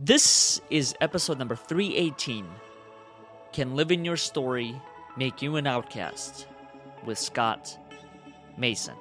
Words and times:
This 0.00 0.60
is 0.70 0.92
episode 1.00 1.38
number 1.38 1.54
318 1.54 2.44
Can 3.52 3.76
Living 3.76 4.04
Your 4.04 4.16
Story 4.16 4.74
Make 5.16 5.40
You 5.40 5.54
an 5.54 5.68
Outcast? 5.68 6.48
with 7.04 7.16
Scott 7.16 7.78
Mason. 8.58 8.96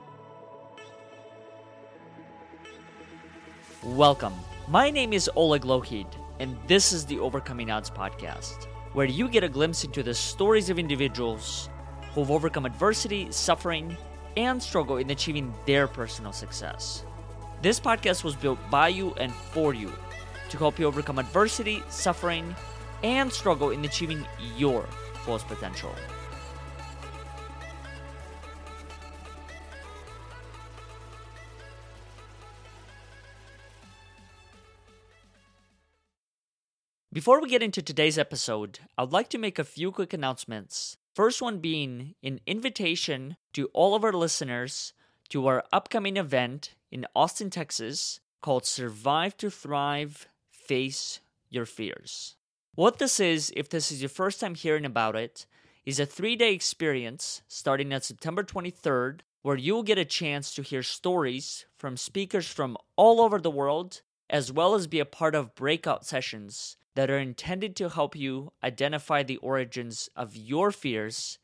Welcome. 3.84 4.36
My 4.68 4.92
name 4.92 5.14
is 5.14 5.32
Oleg 5.36 5.64
Lohid, 5.64 6.06
and 6.40 6.56
this 6.67 6.94
is 6.94 7.07
the 7.07 7.17
Overcoming 7.17 7.71
Odds 7.71 7.89
podcast, 7.89 8.65
where 8.94 9.07
you 9.07 9.28
get 9.28 9.44
a 9.44 9.49
glimpse 9.49 9.83
into 9.83 10.03
the 10.03 10.13
stories 10.13 10.69
of 10.69 10.78
individuals 10.78 11.69
who've 12.13 12.29
overcome 12.29 12.67
adversity, 12.67 13.31
suffering, 13.31 13.97
and 14.37 14.62
struggle 14.62 14.97
in 14.97 15.10
achieving 15.10 15.55
their 15.65 15.87
personal 15.87 16.31
success. 16.31 17.03
This 17.63 17.80
podcast 17.80 18.23
was 18.23 18.35
built 18.35 18.59
by 18.70 18.89
you 18.89 19.16
and 19.16 19.34
for 19.34 19.73
you 19.73 19.91
to 20.54 20.59
help 20.59 20.77
you 20.77 20.85
overcome 20.85 21.17
adversity, 21.17 21.81
suffering, 21.90 22.55
and 23.02 23.34
struggle 23.34 23.71
in 23.71 23.84
achieving 23.85 24.23
your 24.55 24.84
fullest 25.26 25.48
potential. 25.48 25.93
Before 37.12 37.41
we 37.41 37.49
get 37.49 37.63
into 37.63 37.81
today's 37.81 38.20
episode, 38.20 38.79
I'd 38.95 39.12
like 39.12 39.29
to 39.29 39.40
make 39.40 39.57
a 39.57 39.63
few 39.63 39.91
quick 39.91 40.13
announcements. 40.13 40.98
First 41.15 41.41
one 41.41 41.57
being 41.57 42.13
an 42.21 42.41
invitation 42.45 43.38
to 43.54 43.71
all 43.73 43.95
of 43.95 44.04
our 44.04 44.13
listeners 44.13 44.93
to 45.29 45.48
our 45.48 45.63
upcoming 45.73 46.17
event 46.17 46.76
in 46.91 47.07
Austin, 47.15 47.49
Texas 47.49 48.20
called 48.43 48.67
Survive 48.67 49.35
to 49.38 49.49
Thrive 49.49 50.27
Face 50.66 51.20
Your 51.49 51.66
Fears. 51.66 52.35
What 52.76 52.98
this 52.98 53.20
is, 53.20 53.52
if 53.55 53.70
this 53.70 53.91
is 53.91 54.02
your 54.02 54.10
first 54.10 54.40
time 54.40 54.55
hearing 54.55 54.85
about 54.85 55.15
it, 55.15 55.46
is 55.85 55.99
a 55.99 56.05
three 56.05 56.35
day 56.35 56.54
experience 56.54 57.41
starting 57.48 57.93
at 57.93 58.04
September 58.04 58.43
23rd, 58.43 59.20
where 59.41 59.57
you'll 59.57 59.84
get 59.84 59.98
a 59.98 60.05
chance 60.05 60.55
to 60.55 60.62
hear 60.62 60.82
stories 60.82 61.65
from 61.77 61.98
speakers 61.98 62.48
from 62.48 62.77
all 62.96 63.20
over 63.20 63.40
the 63.40 63.52
world, 63.52 64.02
as 64.30 64.52
well 64.52 64.74
as 64.74 64.88
be 64.88 65.00
a 65.00 65.06
part 65.06 65.36
of 65.36 65.54
breakout 65.54 66.06
sessions 66.06 66.78
that 66.96 67.09
are 67.09 67.20
intended 67.20 67.76
to 67.76 67.90
help 67.90 68.16
you 68.16 68.52
identify 68.64 69.22
the 69.22 69.38
origins 69.38 70.09
of 70.16 70.36
your 70.36 70.72
fears 70.72 71.40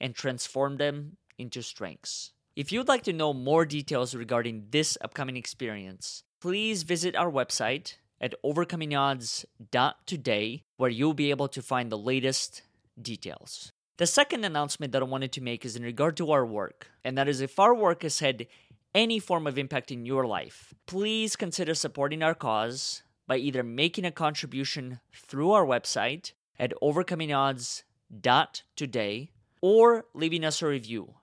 and 0.00 0.14
transform 0.14 0.76
them 0.76 1.16
into 1.38 1.62
strengths. 1.62 2.32
If 2.56 2.72
you'd 2.72 2.88
like 2.88 3.02
to 3.04 3.12
know 3.12 3.32
more 3.32 3.64
details 3.64 4.14
regarding 4.14 4.66
this 4.70 4.98
upcoming 5.00 5.36
experience, 5.36 6.24
please 6.40 6.82
visit 6.82 7.16
our 7.16 7.30
website 7.30 7.94
at 8.20 8.34
overcomingodds.today, 8.44 10.64
where 10.76 10.90
you'll 10.90 11.14
be 11.14 11.30
able 11.30 11.48
to 11.48 11.62
find 11.62 11.90
the 11.90 11.98
latest 11.98 12.62
details. 13.00 13.72
The 13.96 14.06
second 14.06 14.44
announcement 14.44 14.92
that 14.92 15.02
I 15.02 15.06
wanted 15.06 15.32
to 15.32 15.40
make 15.40 15.64
is 15.64 15.76
in 15.76 15.82
regard 15.82 16.16
to 16.16 16.32
our 16.32 16.44
work, 16.44 16.90
and 17.04 17.16
that 17.16 17.28
is 17.28 17.40
if 17.40 17.58
our 17.58 17.74
work 17.74 18.02
has 18.02 18.18
had 18.18 18.46
any 18.94 19.18
form 19.18 19.46
of 19.46 19.56
impact 19.58 19.90
in 19.90 20.04
your 20.06 20.26
life, 20.26 20.72
please 20.86 21.36
consider 21.36 21.74
supporting 21.74 22.22
our 22.22 22.34
cause 22.34 23.02
by 23.26 23.36
either 23.36 23.62
making 23.62 24.04
a 24.04 24.10
contribution 24.10 25.00
through 25.12 25.52
our 25.52 25.64
website 25.64 26.32
at 26.58 26.74
overcomingodds.today 26.82 29.30
or 29.60 30.04
leaving 30.14 30.44
us 30.44 30.60
a 30.62 30.66
review 30.66 31.14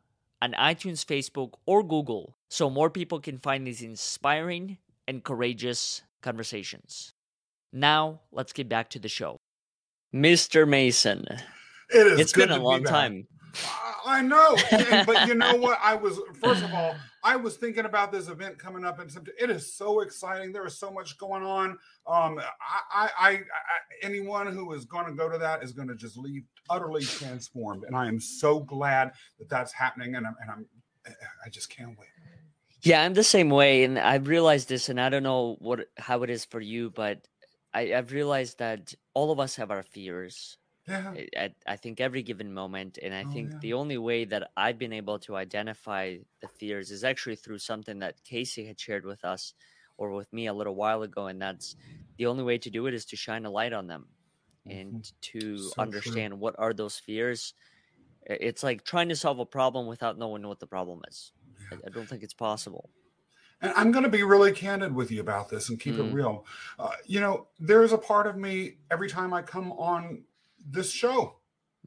on 0.42 0.54
iTunes, 0.54 1.06
Facebook, 1.06 1.56
or 1.66 1.84
Google 1.84 2.38
so 2.50 2.70
more 2.70 2.90
people 2.90 3.20
can 3.20 3.38
find 3.38 3.68
these 3.68 3.82
inspiring 3.82 4.78
and 5.08 5.24
courageous 5.24 6.02
conversations. 6.22 7.14
Now, 7.74 8.22
let's 8.32 8.54
get 8.54 8.70
back 8.70 8.90
to 8.92 9.00
the 9.00 9.10
show. 9.10 9.38
Mr. 10.14 10.68
Mason. 10.68 11.26
It 11.94 12.08
is 12.08 12.20
It's 12.20 12.32
good 12.34 12.50
been 12.50 12.52
a 12.52 12.56
to 12.56 12.60
be 12.60 12.66
long 12.66 12.84
back. 12.84 12.92
time. 12.92 13.28
I 13.66 13.88
I 14.04 14.22
know, 14.22 14.56
and- 14.72 15.06
but 15.06 15.28
you 15.28 15.36
know 15.36 15.56
what? 15.58 15.78
I 15.84 15.94
was 15.96 16.20
first 16.42 16.64
of 16.64 16.74
all, 16.74 16.96
I 17.24 17.36
was 17.36 17.56
thinking 17.58 17.86
about 17.86 18.12
this 18.12 18.30
event 18.30 18.58
coming 18.58 18.84
up 18.84 19.00
in 19.00 19.08
September. 19.10 19.32
It 19.40 19.50
is 19.52 19.74
so 19.76 20.00
exciting. 20.02 20.52
There 20.52 20.66
is 20.66 20.78
so 20.80 20.90
much 20.90 21.18
going 21.20 21.44
on. 21.44 21.72
Um, 22.08 22.40
I, 22.40 22.44
I, 22.94 23.10
I, 23.20 23.30
I 23.30 23.40
anyone 24.02 24.48
who 24.48 24.72
is 24.74 24.86
going 24.86 25.06
to 25.06 25.14
go 25.14 25.30
to 25.30 25.38
that 25.38 25.64
is 25.64 25.72
going 25.74 25.88
to 25.90 25.96
just 25.96 26.18
leave 26.18 26.44
utterly 26.70 27.04
transformed, 27.04 27.84
and 27.84 27.96
I 27.96 28.08
am 28.08 28.20
so 28.20 28.60
glad 28.62 29.12
that 29.38 29.50
that's 29.50 29.72
happening. 29.72 30.16
And 30.16 30.26
I'm, 30.26 30.36
and 30.42 30.50
I'm, 30.52 30.66
I 31.46 31.50
just 31.50 31.70
can't 31.70 31.98
wait. 32.00 32.10
Yeah, 32.84 33.04
I'm 33.04 33.14
the 33.14 33.24
same 33.24 33.50
way, 33.50 33.84
and 33.84 34.00
I've 34.00 34.28
realized 34.28 34.68
this, 34.70 34.90
and 34.90 35.00
I 35.00 35.10
don't 35.10 35.24
know 35.24 35.56
what 35.60 35.88
how 35.98 36.24
it 36.24 36.30
is 36.30 36.46
for 36.46 36.60
you, 36.60 36.90
but 36.90 37.28
I, 37.74 37.94
I've 37.94 38.12
realized 38.12 38.58
that 38.60 38.94
all 39.14 39.32
of 39.32 39.40
us 39.40 39.56
have 39.58 39.70
our 39.72 39.84
fears 39.84 40.58
Yeah, 40.88 41.18
I- 41.18 41.30
at 41.36 41.56
I 41.68 41.78
think 41.78 42.02
every 42.02 42.24
given 42.24 42.54
moment, 42.54 43.00
and 43.02 43.14
I 43.16 43.24
Oh, 43.24 43.26
think 43.26 43.54
yeah. 43.54 43.62
the 43.62 43.74
only 43.74 43.98
way 44.00 44.26
that 44.26 44.52
I've 44.58 44.78
been 44.80 44.94
able 44.94 45.20
to 45.22 45.36
identify 45.38 46.20
the 46.42 46.50
fears 46.50 46.92
is 46.92 47.04
actually 47.06 47.38
through 47.38 47.60
something 47.60 48.00
that 48.00 48.24
Casey 48.26 48.66
had 48.66 48.80
shared 48.80 49.06
with 49.06 49.26
us 49.26 49.54
or 49.98 50.12
with 50.14 50.34
me 50.34 50.48
a 50.48 50.54
little 50.54 50.76
while 50.76 51.04
ago, 51.04 51.28
and 51.28 51.42
that's 51.42 51.76
the 52.18 52.28
only 52.28 52.44
way 52.44 52.58
to 52.60 52.70
do 52.72 52.88
it 52.88 52.94
is 52.96 53.06
to 53.08 53.18
shine 53.18 53.46
a 53.46 53.52
light 53.52 53.74
on 53.74 53.88
them 53.88 54.12
and 54.70 54.98
to 55.22 55.40
Mm-hmm. 55.52 55.56
So 55.56 55.88
true. 56.00 56.26
understand 56.26 56.40
what 56.42 56.56
are 56.60 56.74
those 56.74 57.00
fears. 57.00 57.54
It's 58.24 58.64
like 58.64 58.84
trying 58.86 59.10
to 59.10 59.16
solve 59.18 59.40
a 59.40 59.46
problem 59.48 59.88
without 59.88 60.18
knowing 60.20 60.48
what 60.48 60.60
the 60.62 60.68
problem 60.68 61.02
is. 61.10 61.34
I, 61.72 61.76
I 61.88 61.90
don't 61.90 62.08
think 62.08 62.24
it's 62.24 62.34
possible. 62.34 62.90
And 63.62 63.74
I'm 63.76 63.92
going 63.92 64.04
to 64.04 64.10
be 64.10 64.24
really 64.24 64.52
candid 64.52 64.94
with 64.94 65.12
you 65.12 65.22
about 65.22 65.50
this 65.50 65.70
and 65.70 65.80
keep 65.80 65.96
Mm. 65.96 66.10
it 66.10 66.14
real. 66.14 66.46
Uh, 66.80 66.92
you 67.06 67.20
know, 67.20 67.48
there 67.60 67.84
is 67.84 67.92
a 67.92 67.98
part 67.98 68.26
of 68.28 68.36
me 68.36 68.78
every 68.90 69.08
time 69.10 69.34
I 69.34 69.42
come 69.44 69.72
on 69.74 70.24
this 70.68 70.92
show 70.92 71.38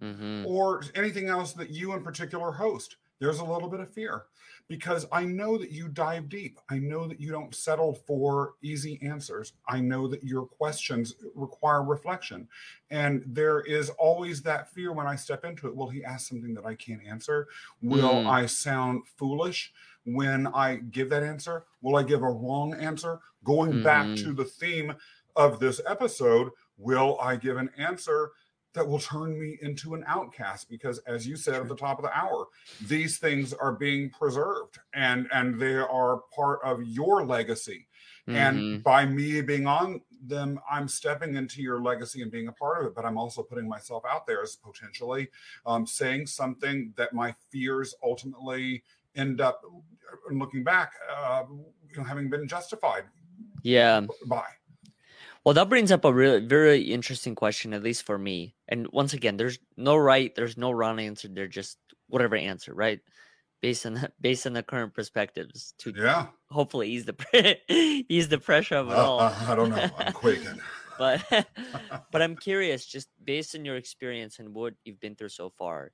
hmm 0.01 0.45
or 0.45 0.83
anything 0.95 1.29
else 1.29 1.53
that 1.55 1.71
you 1.71 1.93
in 1.95 2.03
particular 2.03 2.53
host, 2.53 2.97
there's 3.25 3.39
a 3.39 3.45
little 3.45 3.69
bit 3.71 3.81
of 3.81 3.91
fear 3.91 4.25
because 4.69 5.07
I 5.11 5.25
know 5.25 5.57
that 5.57 5.71
you 5.71 5.89
dive 5.89 6.29
deep. 6.29 6.59
I 6.69 6.79
know 6.79 7.07
that 7.09 7.19
you 7.21 7.31
don't 7.31 7.55
settle 7.55 7.95
for 7.95 8.55
easy 8.63 8.99
answers. 9.03 9.55
I 9.67 9.81
know 9.81 10.07
that 10.09 10.23
your 10.23 10.45
questions 10.47 11.15
require 11.35 11.83
reflection. 11.83 12.47
And 12.91 13.23
there 13.27 13.61
is 13.63 13.89
always 13.91 14.43
that 14.43 14.71
fear 14.73 14.93
when 14.93 15.07
I 15.07 15.17
step 15.17 15.45
into 15.47 15.69
it. 15.69 15.75
Will 15.77 15.89
he 15.89 16.05
ask 16.05 16.29
something 16.29 16.53
that 16.55 16.67
I 16.67 16.75
can't 16.75 17.03
answer? 17.07 17.49
Will 17.83 18.13
Mm. 18.25 18.27
I 18.27 18.47
sound 18.47 19.07
foolish 19.17 19.73
when 20.05 20.47
I 20.49 20.77
give 20.77 21.09
that 21.11 21.23
answer? 21.23 21.65
Will 21.81 21.97
I 21.97 22.03
give 22.03 22.23
a 22.23 22.31
wrong 22.31 22.75
answer? 22.75 23.21
Going 23.43 23.83
back 23.83 24.07
Mhm. 24.07 24.23
to 24.25 24.33
the 24.35 24.45
theme 24.45 24.95
of 25.35 25.61
this 25.61 25.81
episode, 25.87 26.51
will 26.77 27.19
I 27.21 27.37
give 27.37 27.57
an 27.57 27.71
answer 27.79 28.33
that 28.75 28.87
will 28.87 28.99
turn 28.99 29.39
me 29.41 29.59
into 29.63 29.95
an 29.95 30.05
outcast 30.07 30.69
because 30.69 30.99
as 31.07 31.27
you 31.27 31.37
said 31.37 31.55
at 31.55 31.69
the 31.69 31.77
top 31.77 31.99
of 31.99 32.05
the 32.05 32.17
hour 32.17 32.47
these 32.87 33.19
things 33.19 33.53
are 33.53 33.73
being 33.73 34.11
preserved 34.11 34.79
and 34.93 35.27
and 35.33 35.59
they 35.59 35.77
are 35.77 36.23
part 36.35 36.61
of 36.63 36.83
your 36.85 37.25
legacy 37.25 37.87
Mhm. 38.29 38.35
and 38.37 38.83
by 38.83 39.05
me 39.05 39.43
being 39.43 39.67
on 39.67 40.01
them 40.27 40.59
i'm 40.71 40.89
stepping 40.89 41.37
into 41.37 41.61
your 41.61 41.83
legacy 41.83 42.23
and 42.23 42.31
being 42.33 42.49
a 42.49 42.53
part 42.53 42.81
of 42.81 42.87
it 42.87 42.95
but 42.95 43.05
i'm 43.05 43.19
also 43.19 43.43
putting 43.43 43.69
myself 43.69 44.03
out 44.09 44.27
there 44.27 44.43
as 44.43 44.57
potentially 44.57 45.29
um, 45.67 45.87
saying 45.87 46.27
something 46.27 46.93
that 46.97 47.13
my 47.13 47.35
fears 47.51 47.95
ultimately 48.03 48.83
end 49.15 49.43
up 49.43 49.63
uh, 49.65 50.35
looking 50.35 50.65
back 50.65 50.93
uh, 51.15 51.45
you 51.51 51.97
know 51.99 52.05
having 52.05 52.31
been 52.31 52.49
justified 52.49 53.05
yeah. 53.63 54.01
by 54.27 54.45
Well, 55.45 55.55
that 55.55 55.69
brings 55.69 55.93
up 55.93 56.05
a 56.05 56.13
really 56.13 56.41
very 56.41 56.81
interesting 56.83 57.35
question, 57.35 57.75
at 57.75 57.83
least 57.83 58.05
for 58.05 58.17
me. 58.19 58.57
And 58.69 58.89
once 58.93 59.13
again, 59.13 59.37
there's 59.37 59.59
no 59.77 59.97
right, 59.97 60.35
there's 60.35 60.57
no 60.57 60.71
wrong 60.71 60.99
answer. 60.99 61.29
They're 61.29 61.49
just 61.49 61.79
whatever 62.09 62.37
answer, 62.37 62.73
right? 62.75 63.01
Based 63.61 63.87
on 63.87 63.95
the, 63.95 64.13
based 64.21 64.47
on 64.47 64.53
the 64.55 64.63
current 64.63 64.93
perspectives 64.95 65.73
to 65.79 65.93
yeah 65.97 66.27
hopefully 66.51 66.91
ease 66.91 67.07
the 67.07 67.15
pre- 67.15 67.57
ease 68.09 68.29
the 68.29 68.39
pressure 68.39 68.77
of 68.77 68.89
it 68.91 68.93
Uh, 68.93 69.03
all. 69.03 69.21
uh, 69.21 69.35
i 69.49 69.55
don't 69.55 69.71
know 69.71 69.89
i'm 69.99 70.13
quaking 70.13 70.61
but 70.99 71.25
but 72.13 72.23
I'm 72.23 72.37
curious, 72.37 72.85
just 72.87 73.09
based 73.25 73.55
on 73.55 73.65
your 73.65 73.77
experience 73.77 74.39
and 74.39 74.55
what 74.55 74.75
you've 74.85 75.01
been 75.01 75.17
through 75.17 75.31
so 75.31 75.49
far, 75.49 75.93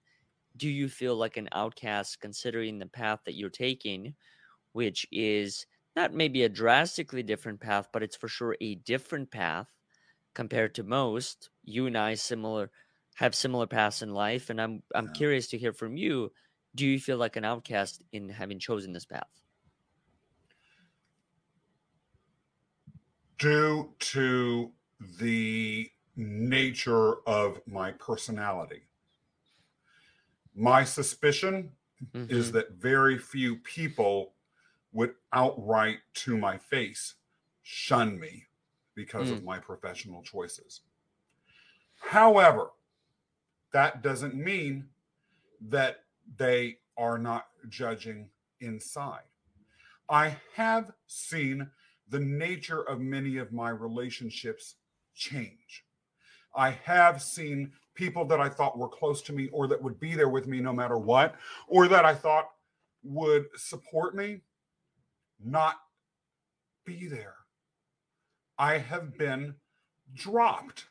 do 0.57 0.69
you 0.69 0.89
feel 0.89 1.17
like 1.17 1.37
an 1.37 1.49
outcast 1.53 2.21
considering 2.21 2.79
the 2.79 2.87
path 2.87 3.21
that 3.25 3.35
you're 3.35 3.51
taking, 3.51 4.15
which 4.73 5.07
is 5.13 5.67
not 6.01 6.15
maybe 6.15 6.43
a 6.43 6.49
drastically 6.49 7.23
different 7.23 7.61
path, 7.61 7.89
but 7.93 8.03
it's 8.03 8.17
for 8.17 8.29
sure 8.29 8.57
a 8.61 8.77
different 8.77 9.31
path 9.31 9.69
compared 10.35 10.75
to 10.77 10.85
most. 10.85 11.51
You 11.65 11.87
and 11.87 11.99
I 11.99 12.15
similar 12.15 12.71
have 13.17 13.35
similar 13.35 13.67
paths 13.67 14.03
in 14.03 14.13
life, 14.15 14.51
and 14.51 14.61
I'm 14.61 14.83
I'm 14.95 15.09
Yeah. 15.09 15.21
curious 15.21 15.49
to 15.51 15.59
hear 15.59 15.73
from 15.75 15.97
you. 15.97 16.33
Do 16.75 16.87
you 16.87 17.01
feel 17.01 17.19
like 17.19 17.37
an 17.37 17.45
outcast 17.45 18.03
in 18.13 18.31
having 18.31 18.59
chosen 18.61 18.93
this 18.93 19.07
path? 19.07 19.29
due 23.39 23.95
to 23.99 24.73
the 25.01 25.91
nature 26.17 27.17
of 27.29 27.67
my 27.67 27.91
personality. 27.93 28.83
My 30.55 30.85
suspicion 30.85 31.77
is 32.29 32.53
Mhm. 32.53 32.53
that 32.53 32.73
very 32.73 33.19
few 33.19 33.57
people 33.57 34.35
would 34.93 35.15
outright 35.33 35.99
to 36.15 36.37
my 36.37 36.59
face 36.59 37.15
shun 37.63 38.19
me 38.19 38.47
because 38.95 39.31
Mm. 39.31 39.39
of 39.39 39.45
my 39.45 39.59
professional 39.59 40.23
choices. 40.23 40.83
However, 42.01 42.73
that 43.73 44.03
doesn't 44.03 44.35
mean 44.35 44.91
that 45.61 46.05
they 46.37 46.81
are 46.97 47.19
not 47.19 47.49
judging 47.69 48.31
inside. 48.61 49.25
I 50.09 50.41
have 50.55 50.93
seen 51.07 51.71
the 52.09 52.19
nature 52.21 52.83
of 52.83 53.01
many 53.01 53.37
of 53.37 53.53
my 53.53 53.71
relationships 53.71 54.77
change. 55.15 55.87
I 56.55 56.71
have 56.71 57.23
seen 57.23 57.73
people 57.95 58.25
that 58.25 58.41
I 58.41 58.49
thought 58.49 58.77
were 58.79 58.89
close 58.89 59.23
to 59.23 59.33
me 59.33 59.49
or 59.51 59.69
that 59.69 59.81
would 59.81 60.01
be 60.01 60.15
there 60.17 60.29
with 60.29 60.49
me 60.49 60.61
no 60.61 60.73
matter 60.73 60.99
what, 60.99 61.37
or 61.69 61.87
that 61.87 62.05
I 62.05 62.15
thought 62.15 62.51
would 63.05 63.47
support 63.57 64.17
me, 64.17 64.43
not 65.45 65.77
be 66.85 67.07
there. 67.07 67.35
I 68.59 68.79
have 68.79 69.17
been 69.17 69.55
dropped. 70.15 70.87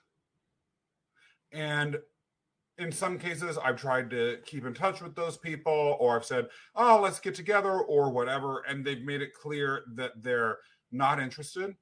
And 1.51 1.98
in 2.78 2.92
some 2.92 3.19
cases, 3.19 3.57
I've 3.57 3.80
tried 3.80 4.10
to 4.12 4.38
keep 4.46 4.66
in 4.66 4.74
touch 4.74 5.01
with 5.01 5.16
those 5.16 5.38
people, 5.38 5.98
or 6.00 6.16
I've 6.16 6.25
said, 6.25 6.48
oh, 6.75 7.00
let's 7.01 7.19
get 7.19 7.36
together, 7.36 7.81
or 7.81 8.10
whatever. 8.10 8.63
And 8.68 8.86
they've 8.86 9.04
made 9.04 9.22
it 9.22 9.34
clear 9.34 9.84
that 9.96 10.24
they're 10.24 10.57
not 10.92 11.19
interested 11.19 11.75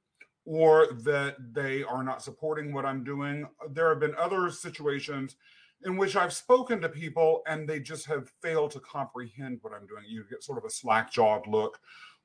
or 0.48 0.88
that 1.04 1.36
they 1.52 1.84
are 1.84 2.04
not 2.04 2.24
supporting 2.24 2.74
what 2.74 2.86
I'm 2.86 3.04
doing. 3.04 3.46
There 3.70 3.90
have 3.90 4.00
been 4.00 4.16
other 4.18 4.50
situations 4.50 5.36
in 5.84 5.98
which 5.98 6.16
I've 6.16 6.34
spoken 6.34 6.80
to 6.81 6.90
people 6.90 7.42
and 7.48 7.68
they 7.68 7.81
just 7.81 8.06
have 8.06 8.31
failed 8.42 8.72
to 8.72 8.80
comprehend 8.80 9.60
what 9.62 9.74
I'm 9.74 9.86
doing. 9.86 10.06
You 10.08 10.24
get 10.30 10.44
sort 10.44 10.58
of 10.58 10.63
a 10.63 10.70
slack 10.70 11.12
jawed 11.12 11.46
look, 11.48 11.78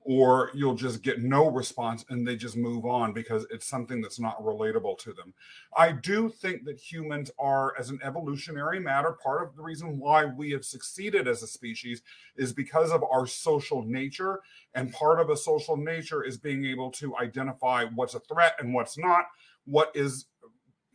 or 0.05 0.51
you'll 0.55 0.75
just 0.75 1.03
get 1.03 1.21
no 1.21 1.49
response 1.49 2.05
and 2.09 2.27
they 2.27 2.37
just 2.37 2.57
move 2.57 2.85
on 2.85 3.13
because 3.13 3.47
it's 3.51 3.67
something 3.67 4.01
that's 4.01 4.19
not 4.19 4.43
relatable 4.43 4.99
to 4.99 5.13
them. 5.13 5.33
I 5.77 5.93
do 5.93 6.29
think 6.29 6.65
that 6.65 6.79
humans 6.79 7.31
are, 7.39 7.75
as 7.79 7.91
an 7.91 8.01
evolutionary 8.03 8.81
matter, 8.81 9.13
part 9.23 9.43
of 9.43 9.55
the 9.55 9.63
reason 9.63 9.99
why 9.99 10.25
we 10.25 10.51
have 10.53 10.65
succeeded 10.65 11.29
as 11.29 11.43
a 11.43 11.47
species 11.47 12.03
is 12.37 12.53
because 12.53 12.91
of 12.91 13.05
our 13.05 13.27
social 13.27 13.83
nature. 13.85 14.41
And 14.75 14.93
part 14.93 15.21
of 15.21 15.31
a 15.31 15.37
social 15.37 15.77
nature 15.77 16.25
is 16.25 16.37
being 16.37 16.65
able 16.65 16.91
to 16.93 17.17
identify 17.19 17.85
what's 17.85 18.15
a 18.15 18.21
threat 18.21 18.57
and 18.59 18.75
what's 18.75 18.99
not, 18.99 19.27
what 19.67 19.93
is 19.95 20.27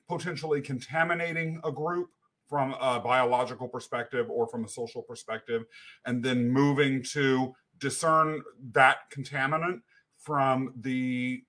potentially 0.10 0.62
contaminating 0.62 1.62
a 1.64 1.72
group 1.72 2.10
from 2.48 2.74
a 2.80 3.00
biological 3.00 3.68
perspective 3.68 4.30
or 4.30 4.48
from 4.48 4.64
a 4.64 4.70
social 4.70 5.02
perspective, 5.02 5.66
and 6.06 6.24
then 6.24 6.50
moving 6.50 7.04
to 7.04 7.54
discern 7.80 8.42
that 8.72 9.10
contaminant 9.12 9.82
from 10.18 10.74
the 10.82 11.44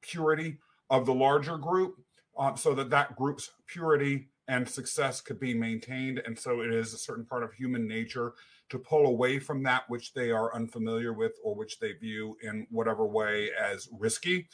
purity 0.00 0.58
of 0.88 1.06
the 1.06 1.14
larger 1.14 1.56
group 1.56 1.96
uh, 2.38 2.54
so 2.54 2.74
that 2.74 2.90
that 2.90 3.16
group's 3.16 3.50
purity 3.66 4.28
and 4.48 4.68
success 4.68 5.20
could 5.20 5.38
be 5.38 5.54
maintained. 5.54 6.20
And 6.26 6.36
so 6.36 6.60
it 6.60 6.72
is 6.72 6.92
a 6.92 6.98
certain 6.98 7.24
part 7.24 7.44
of 7.44 7.52
human 7.52 7.86
nature 7.86 8.32
to 8.70 8.78
pull 8.78 9.06
away 9.06 9.38
from 9.38 9.62
that 9.62 9.88
which 9.88 10.12
they 10.12 10.30
are 10.30 10.54
unfamiliar 10.54 11.12
with 11.12 11.32
or 11.44 11.54
which 11.54 11.78
they 11.78 11.92
view 11.92 12.36
in 12.42 12.66
whatever 12.70 13.06
way 13.06 13.50
as 13.60 13.88
risky. 13.98 14.48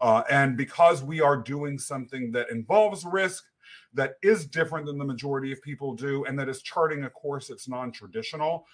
Uh, 0.00 0.22
and 0.30 0.56
because 0.56 1.02
we 1.02 1.20
are 1.20 1.36
doing 1.36 1.78
something 1.78 2.32
that 2.32 2.50
involves 2.50 3.04
risk 3.04 3.44
that 3.94 4.14
is 4.22 4.46
different 4.46 4.86
than 4.86 4.98
the 4.98 5.04
majority 5.04 5.52
of 5.52 5.60
people 5.62 5.94
do 5.94 6.24
and 6.24 6.38
that 6.38 6.48
is 6.48 6.62
charting 6.62 7.04
a 7.04 7.10
course 7.10 7.48
that's 7.48 7.68
non-traditional 7.68 8.66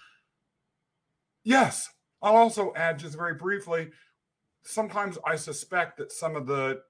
Yes. 1.43 1.89
I'll 2.21 2.35
also 2.35 2.73
add 2.75 2.99
just 2.99 3.15
very 3.15 3.35
briefly 3.35 3.89
sometimes 4.63 5.17
I 5.25 5.35
suspect 5.35 5.97
that 5.97 6.11
some 6.11 6.35
of 6.35 6.47
the 6.47 6.81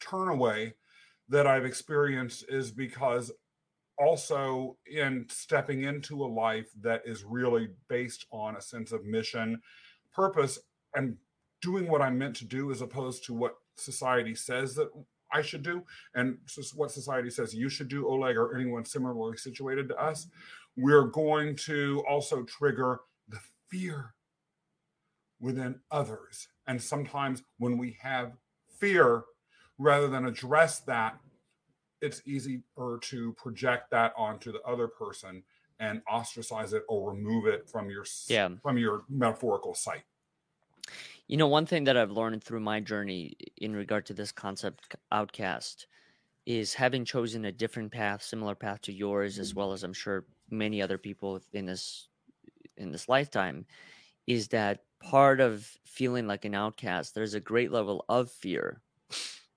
turnaway 0.00 0.72
that 1.28 1.46
I've 1.46 1.64
experienced 1.64 2.44
is 2.48 2.70
because 2.70 3.32
also 3.98 4.76
in 4.86 5.26
stepping 5.28 5.82
into 5.82 6.24
a 6.24 6.26
life 6.26 6.68
that 6.80 7.02
is 7.04 7.24
really 7.24 7.68
based 7.88 8.26
on 8.30 8.56
a 8.56 8.60
sense 8.60 8.92
of 8.92 9.04
mission, 9.04 9.60
purpose, 10.14 10.58
and 10.94 11.16
doing 11.60 11.88
what 11.88 12.00
I'm 12.00 12.16
meant 12.16 12.36
to 12.36 12.44
do 12.44 12.70
as 12.70 12.80
opposed 12.80 13.24
to 13.24 13.34
what 13.34 13.56
society 13.76 14.34
says 14.34 14.74
that 14.76 14.88
I 15.32 15.42
should 15.42 15.62
do 15.62 15.82
and 16.14 16.38
what 16.74 16.92
society 16.92 17.28
says 17.28 17.54
you 17.54 17.68
should 17.68 17.88
do, 17.88 18.08
Oleg, 18.08 18.36
or 18.36 18.56
anyone 18.56 18.84
similarly 18.84 19.36
situated 19.36 19.88
to 19.88 19.96
us, 19.96 20.28
we're 20.76 21.08
going 21.08 21.56
to 21.66 22.02
also 22.08 22.44
trigger 22.44 23.00
fear 23.68 24.14
within 25.40 25.80
others. 25.90 26.48
And 26.66 26.82
sometimes 26.82 27.42
when 27.58 27.78
we 27.78 27.96
have 28.00 28.32
fear, 28.78 29.24
rather 29.78 30.08
than 30.08 30.26
address 30.26 30.80
that, 30.80 31.18
it's 32.00 32.22
easier 32.26 32.60
to 33.00 33.32
project 33.34 33.90
that 33.90 34.12
onto 34.16 34.52
the 34.52 34.62
other 34.62 34.88
person 34.88 35.42
and 35.80 36.02
ostracize 36.10 36.72
it 36.72 36.84
or 36.88 37.12
remove 37.12 37.46
it 37.46 37.68
from 37.68 37.90
your 37.90 38.04
Yeah. 38.28 38.50
from 38.62 38.78
your 38.78 39.04
metaphorical 39.08 39.74
sight. 39.74 40.04
You 41.26 41.36
know, 41.36 41.46
one 41.46 41.66
thing 41.66 41.84
that 41.84 41.96
I've 41.96 42.10
learned 42.10 42.42
through 42.42 42.60
my 42.60 42.80
journey 42.80 43.36
in 43.58 43.76
regard 43.76 44.06
to 44.06 44.14
this 44.14 44.32
concept 44.32 44.96
outcast 45.12 45.86
is 46.46 46.72
having 46.72 47.04
chosen 47.04 47.44
a 47.44 47.52
different 47.52 47.92
path, 47.92 48.22
similar 48.22 48.54
path 48.54 48.80
to 48.82 48.92
yours, 48.92 49.38
as 49.38 49.50
mm-hmm. 49.50 49.58
well 49.58 49.72
as 49.72 49.84
I'm 49.84 49.92
sure 49.92 50.24
many 50.50 50.80
other 50.80 50.96
people 50.96 51.40
in 51.52 51.66
this 51.66 52.08
in 52.78 52.92
this 52.92 53.08
lifetime, 53.08 53.66
is 54.26 54.48
that 54.48 54.84
part 55.02 55.40
of 55.40 55.76
feeling 55.86 56.26
like 56.26 56.44
an 56.44 56.54
outcast, 56.54 57.14
there's 57.14 57.34
a 57.34 57.40
great 57.40 57.72
level 57.72 58.04
of 58.08 58.30
fear 58.30 58.82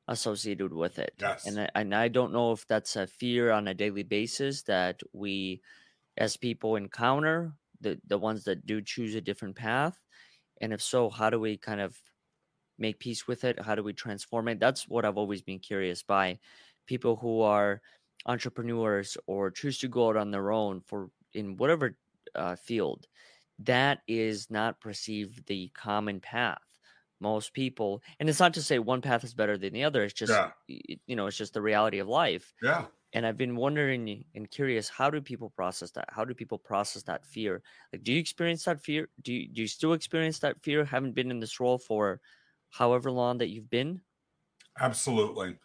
associated 0.08 0.74
with 0.74 1.00
it. 1.00 1.14
Yes. 1.20 1.46
And 1.46 1.62
I, 1.62 1.70
and 1.76 1.96
I 1.96 2.08
don't 2.08 2.34
know 2.34 2.52
if 2.52 2.68
that's 2.68 2.96
a 2.96 3.08
fear 3.08 3.52
on 3.52 3.68
a 3.68 3.74
daily 3.74 4.04
basis 4.04 4.64
that 4.64 5.02
we 5.14 5.62
as 6.18 6.38
people 6.38 6.76
encounter, 6.76 7.54
the 7.80 8.00
the 8.06 8.18
ones 8.18 8.44
that 8.46 8.66
do 8.66 8.82
choose 8.82 9.16
a 9.16 9.22
different 9.22 9.56
path. 9.56 10.00
And 10.62 10.74
if 10.74 10.82
so, 10.82 11.10
how 11.10 11.30
do 11.30 11.40
we 11.40 11.58
kind 11.58 11.82
of 11.82 11.98
make 12.78 13.00
peace 13.00 13.28
with 13.28 13.44
it? 13.44 13.60
How 13.60 13.76
do 13.76 13.84
we 13.84 13.94
transform 13.94 14.48
it? 14.48 14.60
That's 14.60 14.88
what 14.88 15.06
I've 15.06 15.18
always 15.18 15.42
been 15.42 15.60
curious 15.60 16.04
by 16.04 16.40
people 16.88 17.16
who 17.16 17.42
are 17.42 17.82
entrepreneurs 18.26 19.18
or 19.28 19.52
choose 19.52 19.80
to 19.80 19.88
go 19.88 20.10
out 20.10 20.18
on 20.18 20.32
their 20.32 20.52
own 20.52 20.82
for 20.82 21.12
in 21.34 21.58
whatever 21.58 21.98
uh, 22.36 22.56
field. 22.56 23.08
That 23.60 24.02
is 24.08 24.50
not 24.50 24.82
perceived 24.82 25.48
the 25.48 25.70
common 25.76 26.20
path. 26.22 26.62
Most 27.20 27.54
people, 27.54 28.02
and 28.20 28.28
it's 28.30 28.40
not 28.40 28.54
to 28.56 28.64
say 28.64 28.80
one 28.80 29.02
path 29.02 29.24
is 29.24 29.36
better 29.36 29.58
than 29.58 29.74
the 29.74 29.84
other. 29.84 30.04
It's 30.04 30.14
just 30.16 30.32
Yeah. 30.32 30.52
you 30.68 31.16
know, 31.16 31.28
it's 31.28 31.38
just 31.38 31.54
the 31.54 31.62
reality 31.62 32.00
of 32.00 32.08
life. 32.08 32.54
Yeah. 32.62 32.88
And 33.14 33.26
I've 33.26 33.38
been 33.38 33.56
wondering 33.58 34.26
and 34.36 34.50
curious, 34.50 34.90
how 34.90 35.10
do 35.10 35.22
people 35.22 35.50
process 35.50 35.92
that? 35.92 36.06
How 36.10 36.24
do 36.26 36.34
people 36.34 36.58
process 36.58 37.04
that 37.04 37.26
fear? 37.26 37.62
Like, 37.92 38.04
do 38.04 38.14
you 38.14 38.20
experience 38.20 38.64
that 38.66 38.82
fear? 38.82 39.10
Do 39.22 39.34
you, 39.34 39.50
do 39.50 39.62
you 39.62 39.68
still 39.68 39.94
experience 39.94 40.40
that 40.40 40.64
fear? 40.64 40.86
Haven't 40.86 41.14
been 41.14 41.30
in 41.32 41.40
this 41.42 41.60
role 41.60 41.78
for 41.78 42.22
however 42.70 43.12
long 43.12 43.40
that 43.40 43.50
you've 43.50 43.70
been? 43.70 44.02
Absolutely. 44.80 45.58